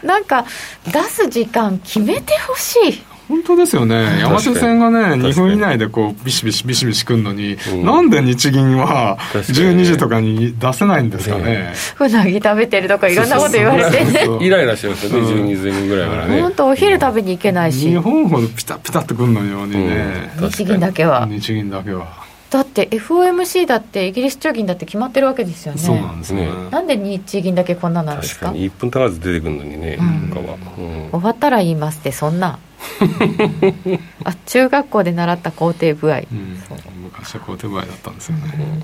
[0.00, 0.06] 当？
[0.06, 0.44] なんか
[0.86, 3.02] 出す時間決めてほしい。
[3.28, 4.18] 本当ですよね。
[4.18, 11.72] 山手線がね2分以内でこうビシビシビシビシくるのに、うん、なんで日銀は12時とかに出せないんですかね。
[12.00, 14.26] うなぎ食べてるとかいろんなこと言われてね。
[14.40, 16.42] イライラしますよね、うん、12時ぐらいからね。
[16.42, 17.88] 本当お昼食べに行けないし。
[17.88, 21.26] 日本ほどピタピタってくるのようにね、うん、日銀だけは。
[21.26, 25.80] 日銀だけはだって FOMC だってイギリス中銀だって決まってるわけですよね。
[25.80, 26.48] そうなんですね。
[26.70, 28.46] なんで日銀だけこんななんですか？
[28.46, 32.58] 確かに1分足らず出てくるのにね、うん、他は、うん、終わったら言いますってそんな。
[34.24, 36.58] あ中学校で習った肯定部合、うん、
[37.04, 38.82] 昔は肯定部合だったんですよね、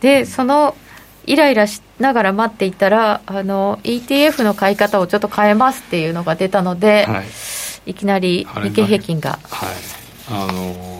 [0.00, 0.76] でその
[1.26, 7.22] イライラしながら待っていたらあの ETF の買い方をちょっと変えますっていうのが出たので、は
[7.86, 9.38] い、いきなり日経平均が。
[9.50, 9.68] はい。
[10.32, 10.99] あの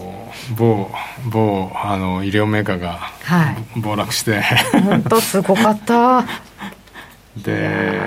[0.57, 0.91] 某
[1.31, 3.01] 某あの医療メーカーが
[3.77, 6.25] 暴落して、はい、本当すごかった。
[7.37, 8.01] で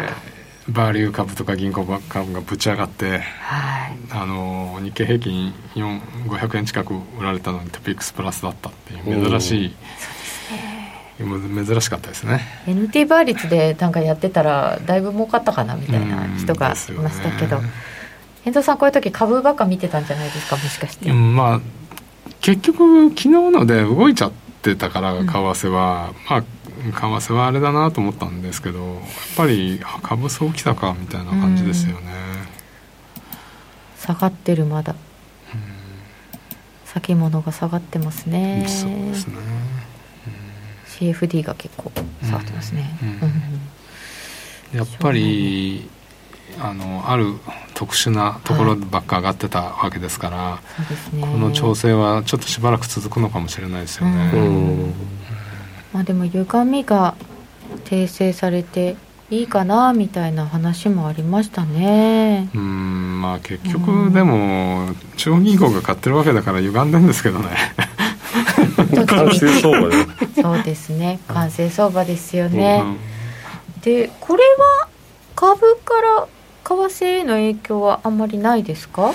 [0.67, 9.75] バーリュー株とか銀行株がぶち上がって、はい、あの日経平均500円近く売られたのにトピックスプラスだったっていう珍しい。
[11.19, 12.41] 珍しかったですね。
[12.65, 17.61] NT 倍率でなんかやってたらだいぶ儲かったかなみたいな人がいましたけど、
[18.45, 21.61] 遠藤さんこういう時株ばっか見てたんじゃないですかもしかして、まあ
[22.43, 24.31] 結局昨日ので動いちゃっ
[24.71, 29.01] ってたから為替は、まあ為替はあれだなと思ったんですけどやっ
[29.35, 32.11] ぱり株そうきたかみたいな感じですよね、
[33.97, 34.95] 下がってるまだ、
[36.85, 38.65] 先物が下がってますね。
[38.67, 39.35] そうですね、
[40.87, 41.91] CFD が結構
[42.23, 43.09] 下がってますね、うん。
[43.09, 44.77] うん。
[44.77, 45.89] やっぱり
[46.59, 47.33] あのある
[47.73, 51.21] 特殊なところばっか上がってたわけですから、そうですね。
[51.21, 54.93] この調整はちょっとしばらく続くのかもしれないですよね、ううん。
[55.93, 57.15] まあでも歪みが
[57.85, 58.95] 訂正されて
[59.29, 62.49] いいかなみたいな話もありましたね。
[62.53, 67.49] うんまあ結局でも中央銀行が買ってるわけだから歪んでんですけどね。
[69.07, 69.95] 完成相場で
[70.41, 71.19] そうですね。
[71.27, 72.97] 完成相場ですよね、うん。
[73.81, 74.43] でこれ
[74.81, 74.87] は
[75.35, 76.27] 株から
[76.63, 79.11] 為替への影響はあんまりないですか？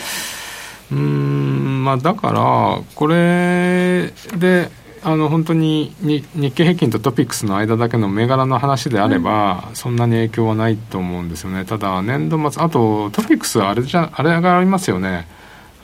[0.91, 4.71] うんまあだからこれで
[5.03, 11.65] あの本当にに日経平均とトピックスの間だけの銘柄の話であれば、そんなに影響はないと思うんですよね。
[11.65, 15.29] ただ年度末あとトピックスはあれじゃあれがありますよね。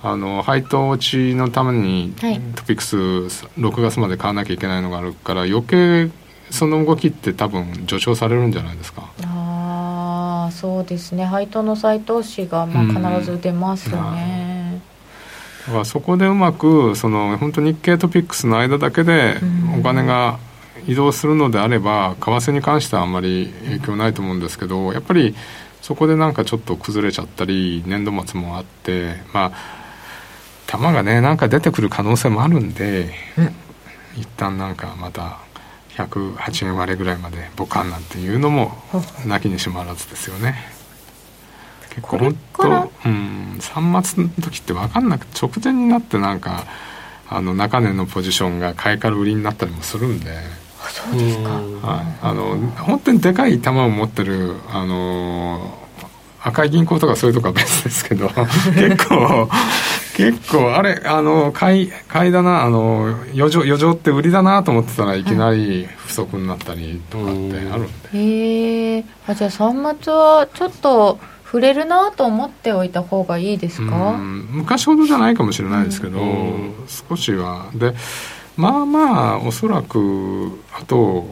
[0.02, 2.40] あの配当落ちのためにはい。
[2.56, 6.10] トピックス6月まで買わなきゃいけないのがあるから余計
[6.50, 9.10] その動きって多分助長されるんじゃないですか
[10.54, 11.24] そうですね。
[11.24, 14.80] 配当の再投資がまあ必ず出ますよね、
[15.66, 19.80] だからそこでうまくその本当日経トピックスの間だけでうん。
[19.80, 20.38] お金が
[20.86, 25.34] 移動するのであれば為替に関してはあんまり影響ないと思うんですけどやっぱり
[25.82, 29.52] そこでなんかちょっと崩れちゃったり年度末もあってまあ
[30.66, 33.12] 玉がねなんか出てくる可能性もあるんで、
[34.16, 35.38] 一旦なんかまた
[35.96, 38.72] 108円割れぐらいまでボカンなんていうのも
[39.26, 40.56] なきにしもあらずですよね。
[41.90, 46.66] 結構本当うん3月の時って分かんなく直前になってなんか
[47.28, 50.30] あの中値のポジションが買いから売りになったりもするんで、
[50.80, 55.78] あそうですか、はい、あの本当にでかい球を持ってるあの
[56.42, 58.28] 赤い銀行とかそういうとこは別ですけど
[58.74, 59.48] 結構
[60.14, 65.24] 結構あれあの買い買いだなあの余剰余剰って売りだなと思ってたらい。
[65.24, 69.04] きなり不足になったりとかってあるんで、へえ。
[69.26, 74.46] あじゃあ3月はちょっと触れるなと思っておいた方がいいですか、うん。
[74.50, 76.74] 昔ほどじゃないかもしれないですけど、うん。
[77.08, 77.70] 少しは。
[77.74, 77.94] で
[78.56, 81.26] まあまあおそらくあと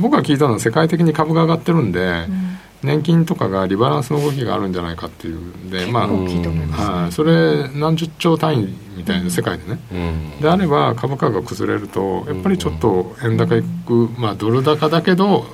[0.00, 5.38] 僕が聞いたのは世界的に株が上がってるんで、うん年金とかがリバランスの動きがあるんじゃないかっていう。
[5.38, 10.40] んでまあ、はい、それ何十兆単位みたいな世界でね、うん。
[10.40, 15.44] であれば株価が崩れるとやっぱりちょっと円高いく、まあ、ドル高だけど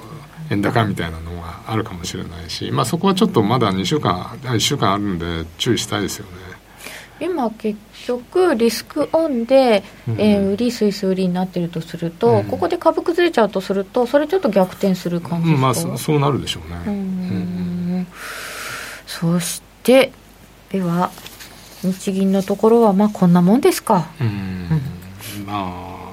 [0.50, 6.53] 円高みたいなのがあるかもしれないし、まあ、そこはちょっとまだ2週間あ1週間あるんで注意したいですよね。
[7.20, 12.44] 今結局リスクオンで、うんえー売りスイス売りになってるとすると、うん。
[12.44, 16.78] ここで株崩れちゃうとするとそれちょっと逆転する感じですか、まあそそうなるでしょうね。
[16.86, 18.06] うんん
[19.06, 20.10] そして
[20.70, 21.10] では
[21.82, 24.06] 日銀のところはまあこんなもんですか？
[24.20, 24.68] うん。
[25.46, 26.04] まあ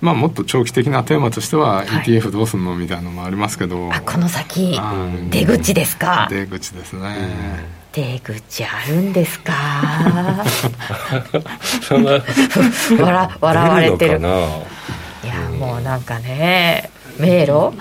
[0.00, 5.30] まあもっと長期的なテーマとしては ETF どうすんのみたいなのもありますけど、あこの先うん。
[5.30, 6.26] 出口ですか？
[6.30, 7.16] 出口ですね、
[7.92, 9.52] 出口あるんですか？
[13.00, 14.20] 笑笑われてる。
[14.20, 14.22] い
[15.28, 17.72] やもうなんかね迷路？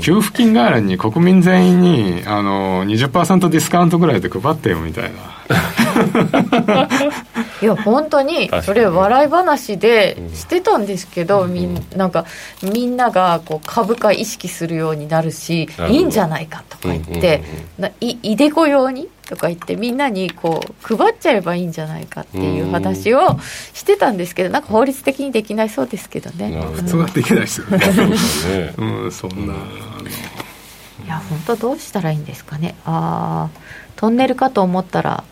[0.00, 5.10] 給付金代わりに国民全員にあの20%ディスカウントぐらいで配ってよみたいな
[7.62, 12.26] いや本当にそれ笑い話でうんしてたんですけど、みんなんか
[12.62, 17.42] みんながこう株価意識するようになるしいいんじゃないかとか言って、
[17.78, 23.38] ないいでこ用にとか言ってみんなにこう配っちゃえばいいんじゃないかっていう話を
[23.72, 26.30] してたんですけどなんか法律的にできないそうですけど。
[26.30, 26.60] ね。
[26.74, 27.80] 普通はできないですよね。
[27.80, 32.74] そ うんそんな、いや本当どうしたらいいんですかね。
[32.84, 33.60] ああ
[33.96, 35.24] トンネルかと思ったら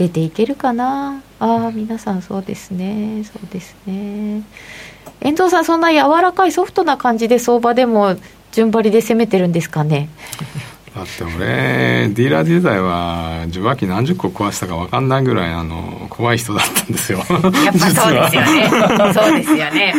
[0.00, 1.20] 出ていけるかな？
[1.40, 3.22] ああ皆さんそうですね。
[3.24, 4.42] そうですね。
[5.20, 8.16] 遠藤さんそんな柔らかいソフトな感じで相場でも
[8.52, 10.08] 順張りで攻めてるんですかね？
[10.96, 17.18] だって俺ディーラー時代は受話器何十個壊したか分かんないぐらいあの怖い人だったんですよ。
[17.18, 17.38] やっぱ
[17.90, 19.12] そうですよね。
[19.14, 19.94] そうですよね。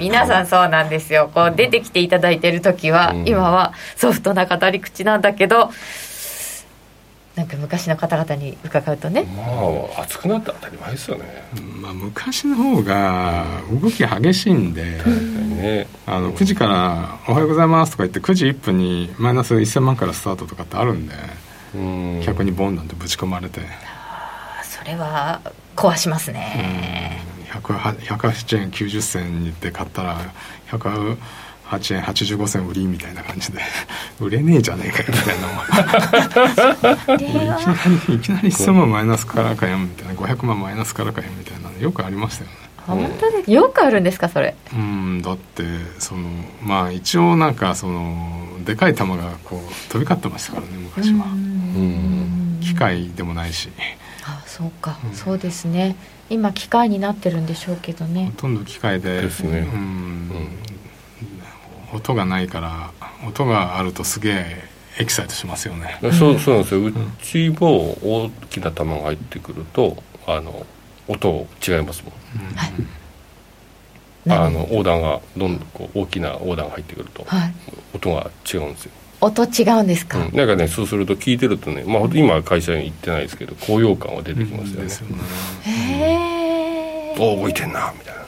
[0.00, 1.30] 皆さんそうなんですよ。
[1.32, 3.28] こう出てきていただいてる時は、うん。
[3.28, 5.70] 今はソフトな語り口なんだけど
[7.34, 9.24] なんか昔の方々に伺うとね。
[9.24, 9.42] ま
[9.98, 11.24] あ熱くなって当たり前ですよね。
[11.82, 15.88] まあ、昔の方が動き激しいんで、ね。
[16.06, 21.14] あの9時から「おはようございます」とか言って9時1分にマイナス1000万からスタートとかってあるんで、
[21.74, 22.22] うん。
[22.24, 25.40] 客にボンなんてぶち込まれて、あそれは
[25.74, 27.20] 壊しますね、
[27.50, 30.20] 108円90銭で買ったら
[30.70, 31.16] 108
[31.70, 33.60] 円85銭売りみたいな感じで。
[34.20, 37.14] 売れねえじゃねえかよみたいな。
[37.14, 37.74] いきな
[38.08, 40.14] りいきなり1000万マイナスからかよみたいな。
[40.14, 42.56] 500万マイナスからかよみたいなのよくありましたよね。
[42.86, 44.54] 本当ですよくあるんですかそれ？
[44.74, 45.62] うんだって
[45.98, 46.28] その
[46.62, 51.24] まあ一応なんかそのでかい球がこう飛び交ってましたからね昔は。
[52.60, 53.70] 機械でもないし。
[54.26, 55.96] あそうか、うん、そうですね。
[56.30, 58.32] 今機械になってるんでしょうけどね。
[58.36, 59.20] ほとんど機械で。
[59.22, 60.30] ですね、うん、
[61.94, 62.90] 音がないから
[63.26, 66.84] 音があるとすげえエキサイトしますよね、そうそうなんですよ。
[66.84, 70.64] うちも大きな球が入ってくるとあの
[71.08, 72.72] 音違いますもん、はい。
[74.28, 77.54] あの横断がどんどんこう大きな横断が入ってくると、はい、
[77.92, 78.92] 音が違うんですよ。
[79.20, 85.14] 音違うんですか、うん、なんかねそうすると聞いてるとね、まあ、今会社に行ってないですけど高揚感は出てきますよね、
[85.64, 88.22] うん、へえお動いてんなみたいな。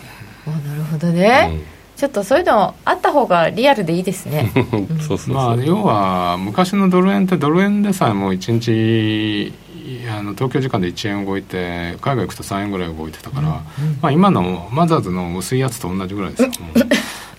[0.46, 4.52] おなるほどね、うんちょっとそういうのあった方がリアルでいいですね。
[5.06, 9.52] そうそうまあ要は昔のドル円ってドル円でさえもう1日
[10.10, 16.50] あの東京時間で1円動いて海外行くと3円ぐらい動いてたから、うん、まあ、今のマザーズの薄いやつと同じぐらいですよ、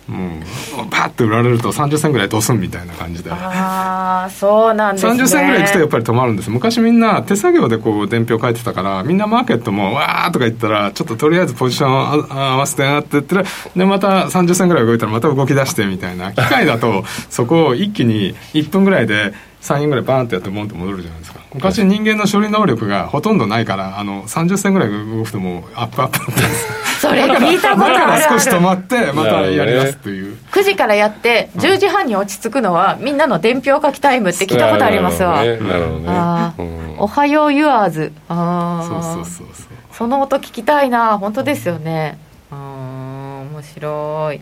[0.08, 5.12] もうパッと売られると30銭ぐらいどうすんみたいな感じでああそうなんですね。
[5.24, 6.49] 30銭ぐらいいくとやっぱり止まるんです。
[6.49, 11.91] 昔みんな手作業でこう伝票書いてたからみんなマーケットもわーとか言ったらちょっととりあえずポジション
[12.32, 13.43] 合わせてなって言ったら
[13.76, 21.39] でまた30銭ぐらい動いたらまた動き出してみたいな機械だとそこを一気に1分ぐらいで3円ぐらいバーンってやってボンと戻るじゃないですか。
[21.53, 26.41] 昔人間の処理能力がほとんどないからあの30銭ぐらい動くともうアップアップって
[27.00, 38.12] それ聞いたことあるだから少し止まってまたやり出すという、9時からやって10時半に落ち着くのは、みんなの伝票書きタイムって聞いたことありますわ、なるほどね、おはようユアーズ。
[38.30, 39.68] ああそうそうそうそう。
[39.91, 41.18] その音聞きたいな。
[41.18, 42.20] 本当ですよね。
[42.52, 42.58] うん。
[43.54, 44.41] 面白い。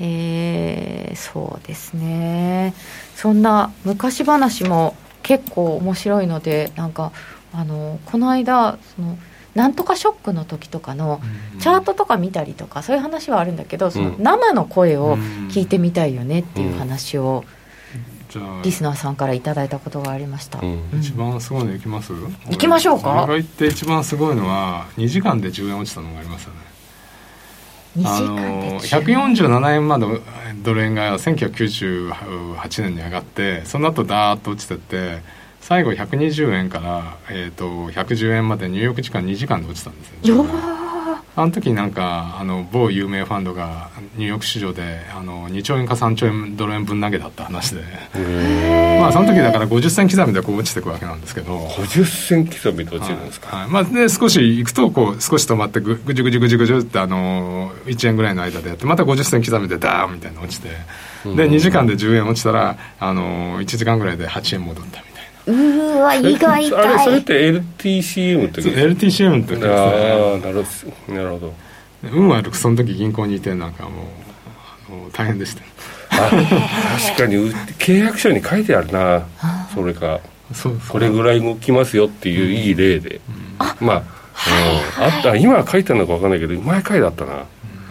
[0.00, 2.74] えー、そうですね。
[3.16, 7.12] そんな昔話も結構面白いのでなんか
[7.52, 9.18] あのこの間その
[9.54, 11.20] なんとかショックの時とかの
[11.60, 15.16] チャートとか見たりとかそういう話はあるんだけどその生の声を
[15.48, 17.44] 聞いてみたいよねっていう話を
[18.64, 20.58] リスナーさんからいただいたことがありました、
[20.98, 22.12] 一番すごいのいきます？
[22.50, 23.10] いきましょうか？
[23.10, 26.60] 俺が言って一番すごいのは2時間で10円落ちたのがありますよね。
[28.04, 30.06] あの147円まで
[30.64, 35.20] ドル円が1998年に上がってその後ダーッと落ちてって
[35.64, 40.44] 最後120円から、えーと、110円までニューヨーク時間2時間で落ちたんですよ。
[41.36, 47.82] あの時なんかあの某有名ファンドがニューヨーク市場であの2兆円か3兆円ドル円分投げだった話で。
[49.00, 51.58] まあその時だから50銭刻みでこう落ちていくわけなんですけど。
[51.58, 53.64] 50銭刻みで落ちるんですか、はい。
[53.64, 60.68] はい、まあ、で少し行くとこう少し止まってぐぐじゅぐじゅぐじゅぐじゅってあの1円ぐらいの間でやってまた50銭刻みでダーンみたいな落ちて。
[61.24, 65.13] で2時間で10円落ちたらあの1時間ぐらいで8円戻ったみたいな。
[65.46, 66.74] うわ胃が痛い。
[66.74, 69.70] あれそれって LTCM って時 LTCM って時ですね。
[69.70, 70.64] ああなる
[71.08, 71.54] なるほど。
[72.12, 74.04] 運悪くその時銀行にいてなんかもう
[74.88, 75.62] あの大変でした。
[76.10, 76.42] あ確
[77.16, 77.36] かに
[77.78, 79.26] 契約書に書いてあるな。
[79.74, 80.20] それか。
[80.52, 83.20] そうこれぐらい動きますよっていういい例で、
[83.80, 84.02] うん、まあ、
[84.98, 85.36] うん、あった。
[85.36, 87.44] 今は書いてるのか分かんないけど前書いてあったな。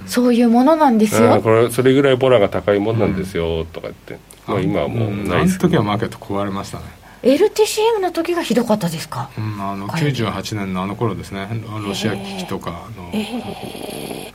[0.05, 1.41] そういうものなんですよ。
[1.41, 6.83] これそれぐらいボラが高いもんなんですよ、とか言って、まあ、今はもうないですけど、あの時はマーケット壊れましたね
[7.23, 11.47] LTCM の時がひどかったですか、うん、あの98年のあの頃ですね。
[11.85, 14.33] ロシア危機とかの、え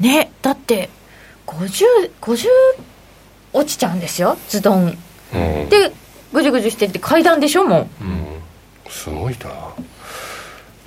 [0.00, 0.90] ー、ねだって
[1.46, 2.46] 5050 50
[3.54, 4.98] 落ちちゃうんですよズドン、
[5.34, 5.92] うん、で
[6.32, 9.74] ぐじゅぐじゅしてって階段でしょもう、うん、すごいな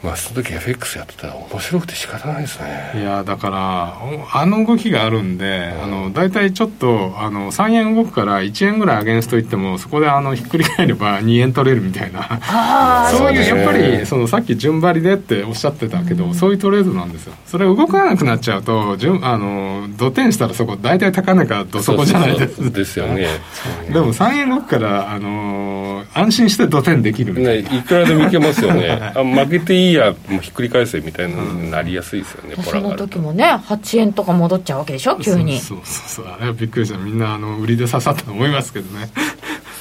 [0.03, 2.93] まあその時 FX やってたら面白くて仕方ないですね。
[2.95, 3.97] いやだから
[4.33, 13.09] あの動きがあるんで、うん、あの大体ちょっとあの3円動くから1円ぐらいアゲンストいってもそこであのひっくり返れば2円取れるみたいな。
[13.11, 17.33] そういうやっぱりそのさっき順張りでっておっしゃってたけど、うん、そういうトレードなんですよ。
[17.45, 22.61] それ動かなくなっちゃうと順あの土点したらそこ大体高値かどそこじゃないです。
[22.61, 23.27] かですよね。
[23.91, 29.11] でも3円動くからあの安心して土点できるみたいな、ね、いくらでもいけますよね。
[29.15, 35.17] あ負けていいやもうひっくり返せみたいなになりやすいですよね、うん、その時もね8円とか戻っちゃうわけでしょ？
[35.17, 36.27] 急にそうそうそう。
[36.27, 36.97] あれはびっくりした。
[36.97, 39.09] みんなあの売りで刺さったと思いますけどね。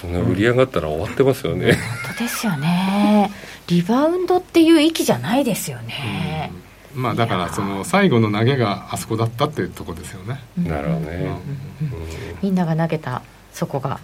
[0.00, 3.32] そんな売り上がったら終わってますよね、本当ですよね。
[3.66, 6.52] リバウンドっていう域じゃないですよね、
[6.94, 11.30] うん、まあだからその最後の投げがあそこだったっていうとこですよね、なるほどね、
[12.40, 13.98] みんなが投げたそこが。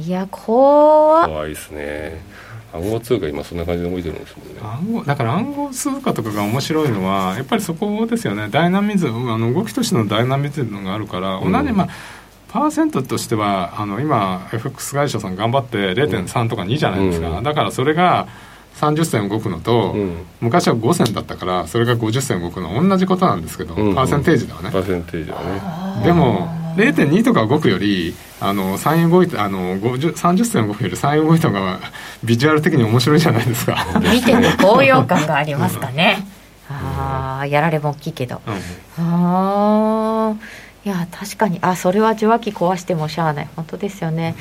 [0.00, 2.18] いや怖怖いですね
[2.72, 4.54] 暗号通貨今そんな感じで動いてるんですもんね。
[4.62, 8.48] 暗号だから暗号通貨とかが面白いのはやっぱりそこですよね。
[8.50, 11.88] ダイナミズムあの動きとしてのダイナミズムがあるから、同じまあ
[12.48, 18.28] パーセントとしてはあの今 FX 会社さん頑張って0.3とか2じゃないですか、うん、だからそれが
[18.74, 22.88] 30銭動くのと、うん、昔は5銭だったからそれが50銭動くの。
[22.88, 24.70] 同じことなんですけど、うんうん、パーセンテージではね。
[24.70, 25.42] パーセンテージは
[26.00, 26.04] ね。
[26.04, 31.78] でも0.2とか動くよりあの3円動いてあの30銭動くより3円動いた方が
[32.24, 33.86] ビジュアル的に面白いじゃないですか。
[34.00, 36.24] 見てて高揚感がありますかね、
[36.70, 38.54] うん、ああやられも大きいけど、うん、
[39.04, 40.34] ああ
[40.84, 41.58] いや確かに。
[41.62, 43.48] あそれは受話器壊してもしゃあない。
[43.54, 44.34] 本当ですよね。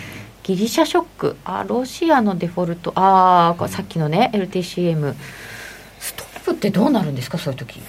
[0.43, 1.37] ギリシャショック。
[1.45, 2.93] あロシアのデフォルト。
[2.95, 5.13] ああさっきのね LTCM
[5.99, 7.37] ストップってどうなるんですか？
[7.37, 7.79] そういう時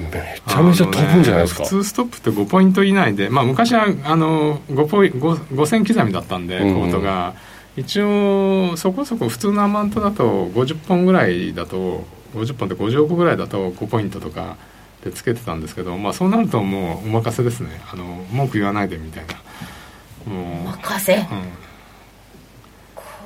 [0.00, 7.34] めちゃめちゃ飛ぶんじゃないですか、ね、普通ストップって5ポイント以内で、まあ、昔はあの 5, ポイ 5, 5線刻みだったんで、コートが。
[7.76, 14.56] 一応そこそこ普通のアマウントだと50本ぐらいだと50本って50億ぐらいだと5ポイントとか
[15.02, 17.80] でつけてたんですけど、まあ、そうなるともうお任せですね。
[17.92, 20.32] あの文句言わないでみたいな。
[20.32, 20.64] もう。
[20.68, 21.63] 任せ、うん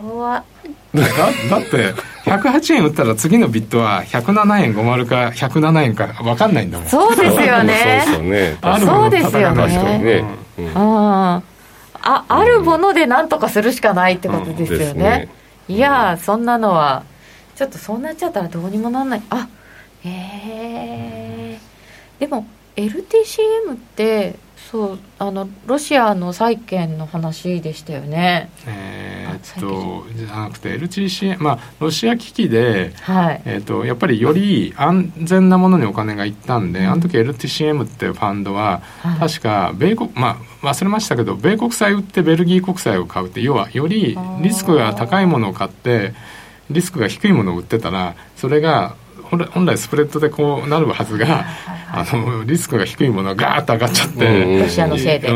[0.01, 0.45] 怖
[0.95, 1.03] だ
[1.51, 1.95] だって
[2.25, 6.89] 108円売ったら次のビットは107円50か107円か分かんないんだもん。
[6.89, 8.05] そうですよね。
[8.07, 8.59] そうね。
[8.81, 10.25] そうですよね、
[10.59, 11.43] うん、あ
[11.95, 15.29] ああるもので何とかするしかないってことですよね。
[15.69, 17.05] うん、いやそんなのは
[17.57, 19.23] ちょっとそうなっちゃったらどうにもなんない。
[19.31, 19.49] あ
[20.05, 21.59] へえ
[22.19, 22.47] でも
[22.77, 24.37] LTCM って
[24.71, 28.51] そうあのロシアの債券の話でしたよね。
[28.67, 46.13] えー、っとじゃなくて LTCM まあロシア危機で、はい、えー、っとやっぱりより安全なものにお金がいったんで、うん、あの時 LTCM っていうファンドは、はい、確か米国まあ忘れましたけど米国債売ってベルギー国債を買うって要はよりリスクが高いものを買って
[46.69, 48.97] リスクが低いものを売ってたらそれが
[49.29, 51.45] 本来スプレッドでこうなるはずが、
[51.91, 55.29] あのリスクが低いものがガーッと上がっちゃって、ロシアのせいで、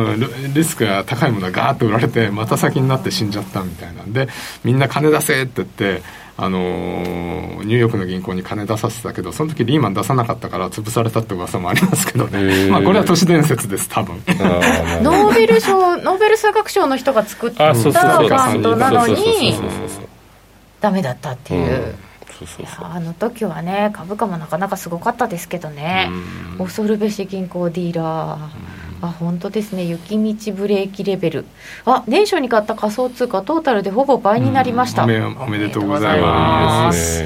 [0.54, 4.28] リスクが高いものがガーッと売られてまた先になって死んじゃったみたいなんで
[4.64, 6.02] みんな金出せって言って
[6.36, 14.16] あのニューヨークの銀行に金出させたけどその時リーマン出さなかったから潰されたって噂もありますけどね、まあ、これは都市伝説です多分。
[15.02, 19.54] ノーベル賞ノーベル数学賞の人が作ったファンドなのに
[20.80, 21.94] ダメだったっていう。
[22.46, 26.10] そうそうあの時はね株価もなかなかすごかったですけどね。
[26.58, 28.72] 恐るべし銀行ディーラー。
[29.04, 29.84] あ本当ですね。
[29.84, 31.44] 雪道ブレーキレベル。
[31.84, 37.24] あ年初に買った仮想通貨トータルでほぼ倍になりました、おめでとうございます。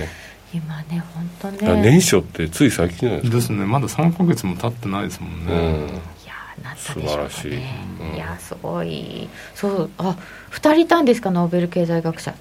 [0.54, 1.82] 今ね本当ね。
[1.82, 3.66] 年初ってつい最近なんですですね。
[3.66, 6.15] まだ3か月も経ってないですもんね、うん
[6.62, 9.28] なったでしょうかね、うん、いやすごい。
[9.54, 10.16] そうあ
[10.50, 12.34] 2人いたんですかノーベル経済学者、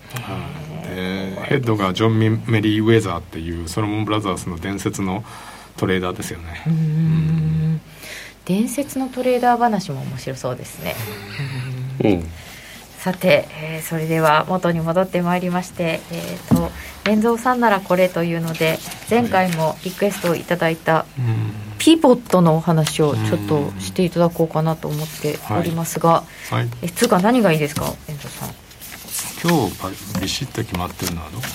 [0.88, 5.24] えー、ヘッドがジョン・メリー・ウェザーっていうソロモン・ブラザーズの伝説の
[5.78, 6.64] トレーダーですよね。
[6.68, 7.82] うん。
[8.46, 10.96] 伝説のトレーダー話も面白そうですね。
[12.04, 12.24] うん。
[13.00, 16.72] さて、えー、それでは元に戻ってまいりまして、えーと、
[17.06, 18.80] 遠蔵さんならこれというので
[19.10, 21.06] 前回もリクエストをいただいた
[21.78, 26.56] ピボットのお話をちょっとしていただこうかなと思っておりますが、はい。
[26.56, 28.50] はい、えつうか何がいいですか遠蔵さん？
[29.44, 31.50] 今日ビシッと決まってるのはどこか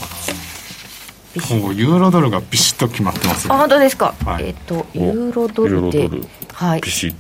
[1.57, 1.57] な？
[1.61, 6.09] もうユーロドルがビシッと決まってます、ね、あ本当ですか、はい、えっ、ー、とユーロドルで
[6.53, 6.81] はい。
[6.81, 7.15] ビシッ。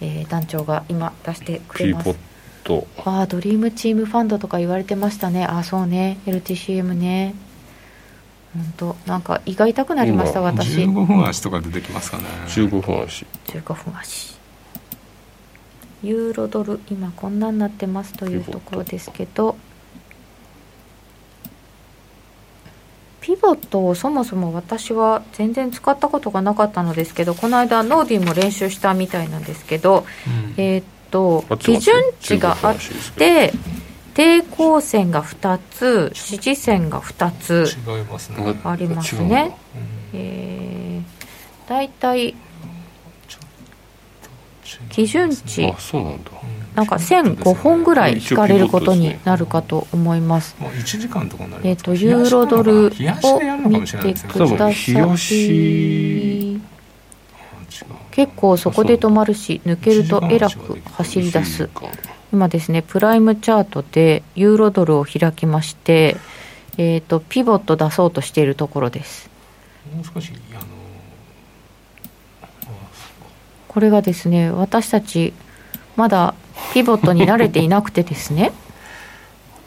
[0.00, 2.16] えー、団長が今出してくれます
[2.68, 2.86] と。
[3.04, 5.46] ああドリームチームファンドとか言われてましたね。
[5.46, 6.18] ああそうね。
[6.26, 7.34] LTCM ね。
[8.54, 10.76] 本当なんか胃が痛くなりました私。
[10.76, 12.24] 15分足とか出てきますかね。
[12.46, 13.26] 15分足。
[13.46, 14.36] 15分足。
[16.02, 19.56] ユーロドル今こんなになってますというところですけど。
[23.20, 30.06] ピボットをそもそも私は全然使ったことがなかったのですけどこの間ノーディーも練習したみたいなんですけど、
[30.56, 32.76] うん、えっ、と基準値があっ
[33.16, 33.52] て
[34.14, 37.66] 抵抗線が2つ支持線が2つ
[38.64, 39.56] ありますね。
[40.12, 42.34] えー、大体
[44.90, 45.72] 基準値。
[46.74, 50.56] なんか線5本ぐらい引かれることになるかと思います。
[51.64, 52.90] えっ、とユーロドルを
[53.68, 56.37] 見てください。
[58.10, 61.68] 結構そこで止まるし抜けるとえらく走り出す。
[62.32, 66.16] 今ですねプライムチャートでユーロドルを開きまして
[66.76, 69.30] えっ、ー、とピボット出そうとしているところです。
[69.94, 70.60] もう少しあの
[73.66, 75.32] これがですね私たち
[75.96, 76.34] まだ
[76.74, 78.52] ピボットに慣れていなくてですね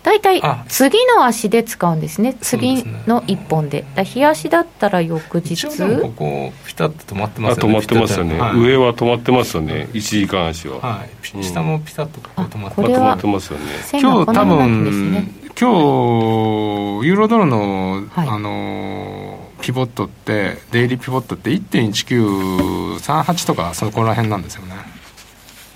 [0.03, 0.65] 大大体あ。
[0.67, 2.35] 次の足で使うんですね。
[2.41, 3.85] 次の1本で。
[3.95, 5.65] だ日足だったら翌日。
[5.67, 7.73] ここピタッと止まってあますよね。
[7.73, 8.59] 止まってますよね、はい。
[8.59, 9.89] 上は止まってますよね。
[9.93, 11.09] 1時間足は、はい。
[11.21, 13.65] ピ下もピタッとここ止まってこれはま止まってますよね。
[13.93, 15.31] 今日多分、ね。
[15.59, 18.27] 今日ユーロドルの、はい。
[18.27, 24.73] あのーピボットってデイリーピボットって1.1938とかそこら辺なんですよね。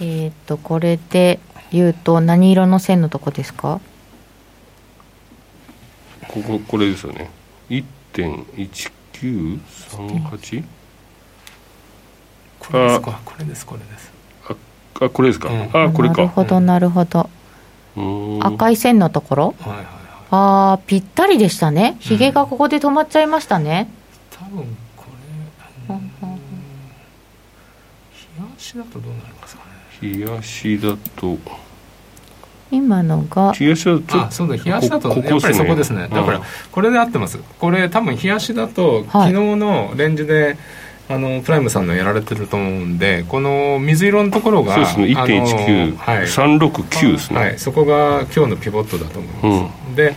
[0.02, 1.40] えっ、とこれで
[1.72, 3.80] 言うと何色の線のとこですか？
[6.28, 7.30] こここれですよね。
[7.70, 10.64] 1.1938
[12.60, 13.20] これですか。
[13.26, 14.12] これですこれです。
[15.02, 15.70] あこれですか、うん。
[15.74, 16.16] あこれか。
[16.16, 17.30] なるほどなるほど、
[17.98, 18.46] うーん。
[18.46, 19.56] 赤い線のところ？
[19.60, 19.86] はいはいはい。
[20.32, 21.98] ああぴったりでしたね。
[22.00, 23.90] ひげがここで止まっちゃいましたね、
[24.32, 25.06] 多分こ
[25.90, 26.28] れうんうん冷
[28.40, 29.62] やしだとどうなりますか
[30.02, 30.02] ね。
[30.02, 31.38] 冷やしだと
[32.72, 36.08] 今のが冷やしだとあそうだ冷やしだとやっぱりそこですね。
[36.10, 37.38] だからうんこれで合ってます。
[37.60, 40.58] これ多分冷やしだと昨日のレンジで
[41.08, 45.14] あのプライムさんのやられてると思うんでこの水色のところがそうですね。
[45.16, 46.24] あの1.19、はい。
[46.24, 50.16] 369ですね、はい、そこが今日のピボットだと思います、で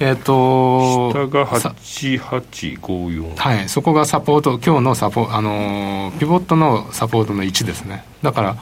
[0.00, 3.68] えっ、と下がさ8854はい。
[3.68, 8.04] そこがサポート今日のサポあのーピボットのサポートの1ですね。
[8.22, 8.56] だから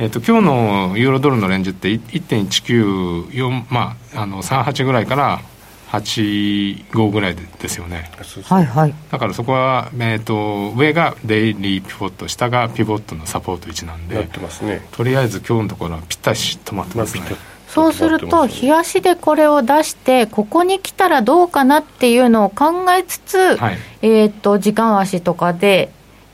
[0.00, 5.42] えー、と今日のユーロドルのレンジって1.194、まあ、あの38ぐらいから
[5.90, 8.10] 85ぐらいでですよね。
[8.44, 8.94] はいはい。
[9.10, 14.80] だからそこは、えー、と上がデイリーピボット下がピボットのサポート1なんなっでてますね。
[14.92, 17.24] とりあえず今日のところはぴったり止まってますね、
[17.68, 23.78] そうすると冷やしでこれを出してここに来たらどうかなっていうのを考えつつ、はい。
[24.00, 25.92] えっ、と時間足とかで、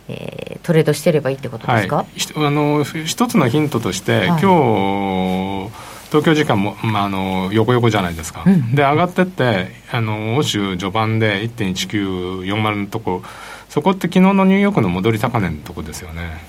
[0.09, 4.27] えートレードしてればいいってことですか、はい、ひあのふ一つのヒントとして、はい。
[4.43, 5.71] 今日
[6.09, 8.75] 東京時間も、まあ、あの横横じゃないですか、うん。
[8.75, 13.23] で上がってってあの欧州序盤で1.1940のとこ
[13.69, 16.41] そこって昨日のニューヨークの戻り高値のとこですよね。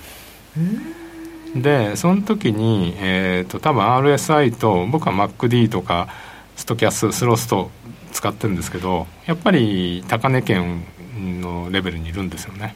[1.54, 6.08] でその時に、えー、と多分 RSI と僕は MacD とか
[6.56, 7.70] ストキャススロースト
[8.10, 10.82] 使ってるんですけどやっぱり高値圏
[11.40, 12.74] のレベルにいるんですよね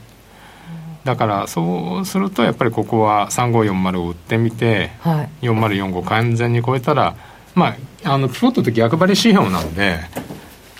[1.04, 5.46] だからそうするとやっぱりここは3540を売ってみてはい。
[5.46, 7.16] 4045完全に超えたら
[7.54, 7.74] ま
[8.04, 10.00] ああのピボットって逆張り指標なんで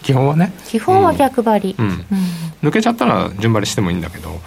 [0.03, 2.69] 基本はね、基本は逆張り、うん、うん。
[2.69, 4.41] 抜けちゃったら順張りしてもいいんだけど。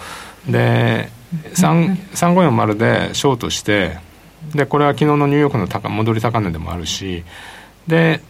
[0.48, 1.08] で
[1.54, 2.76] 3 3540
[3.08, 3.98] でショートして
[4.54, 7.24] でこれは昨日のニューヨークの高戻り高値でもあるし
[7.88, 8.20] で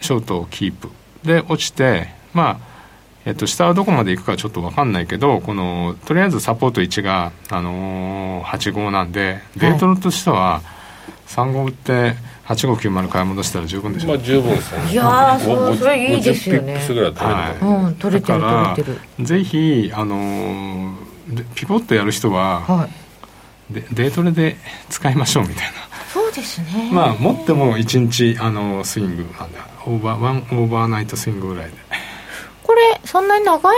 [0.00, 0.90] ショートをキープ。
[1.24, 2.75] で落ちてまあ
[3.26, 10.62] えっと、下はどこまで行くかちょっと分かんないけどこのとりあえずサポート1が、あのー、85なんでデートとしては
[11.26, 12.14] 35売って
[12.46, 14.08] 8590買い戻したら十分でしょ。
[14.10, 14.92] まあ十分ですね。
[14.92, 16.74] いやそうそれいいですよね。
[16.74, 19.26] 50ピップスぐらい取れると思ううん取れてるだから取れてる。
[19.26, 20.94] ぜひ、あのー
[21.26, 22.88] でピボットやる人はは
[23.70, 23.74] い。
[23.74, 24.56] でデートレで
[24.88, 25.72] 使いましょうみたい
[26.14, 26.88] そうですね。
[26.90, 31.72] なまあ持っても1日、あのースイングなんだオーバーワンオーバーナイトスイングぐらいで
[32.66, 33.76] これそんなに長い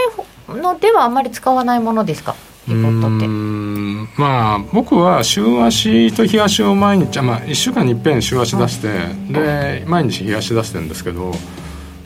[0.49, 2.35] のではあんまり使わないものですか？
[2.67, 3.27] ピボットって。
[3.27, 8.89] うーんまあ僕は週足と日足を毎日、まあ、1週間にいっぺん週足出して、
[9.33, 11.33] で毎日日足出してるんですけど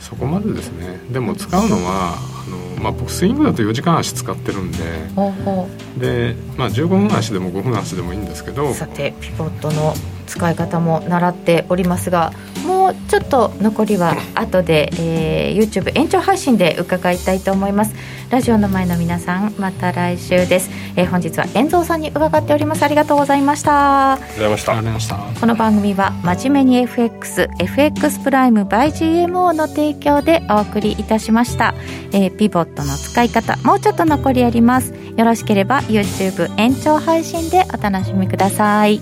[0.00, 1.00] そこまでですね。
[1.10, 2.14] でも使うのは
[2.46, 4.78] あの、まあ、僕スイングだと4時間足使ってるんで
[5.96, 9.94] で、まあ、15分足でも5分足でもいいんですけどうさてピボットの
[10.26, 12.32] 使い方も習っておりますが
[12.66, 17.94] もうちょっと残りは後で、えー YouTube 延長配信で伺いたいと思います。
[18.30, 22.82] ラジオの前の皆さんまた来週です、えー本日は遠蔵さんに伺っております。
[22.82, 24.12] ありがとうございました。
[24.12, 24.72] ありがとうございました。
[24.72, 25.40] ありがとうございました。
[25.40, 28.92] この番組は真面目に FXFX プライム by
[29.26, 31.74] GMO の提供でお送りいたしました、
[32.12, 34.94] えーピボットの使い方もうちょっと残りあります。
[35.16, 39.00] よろしければ YouTube 延長配信でお楽しみください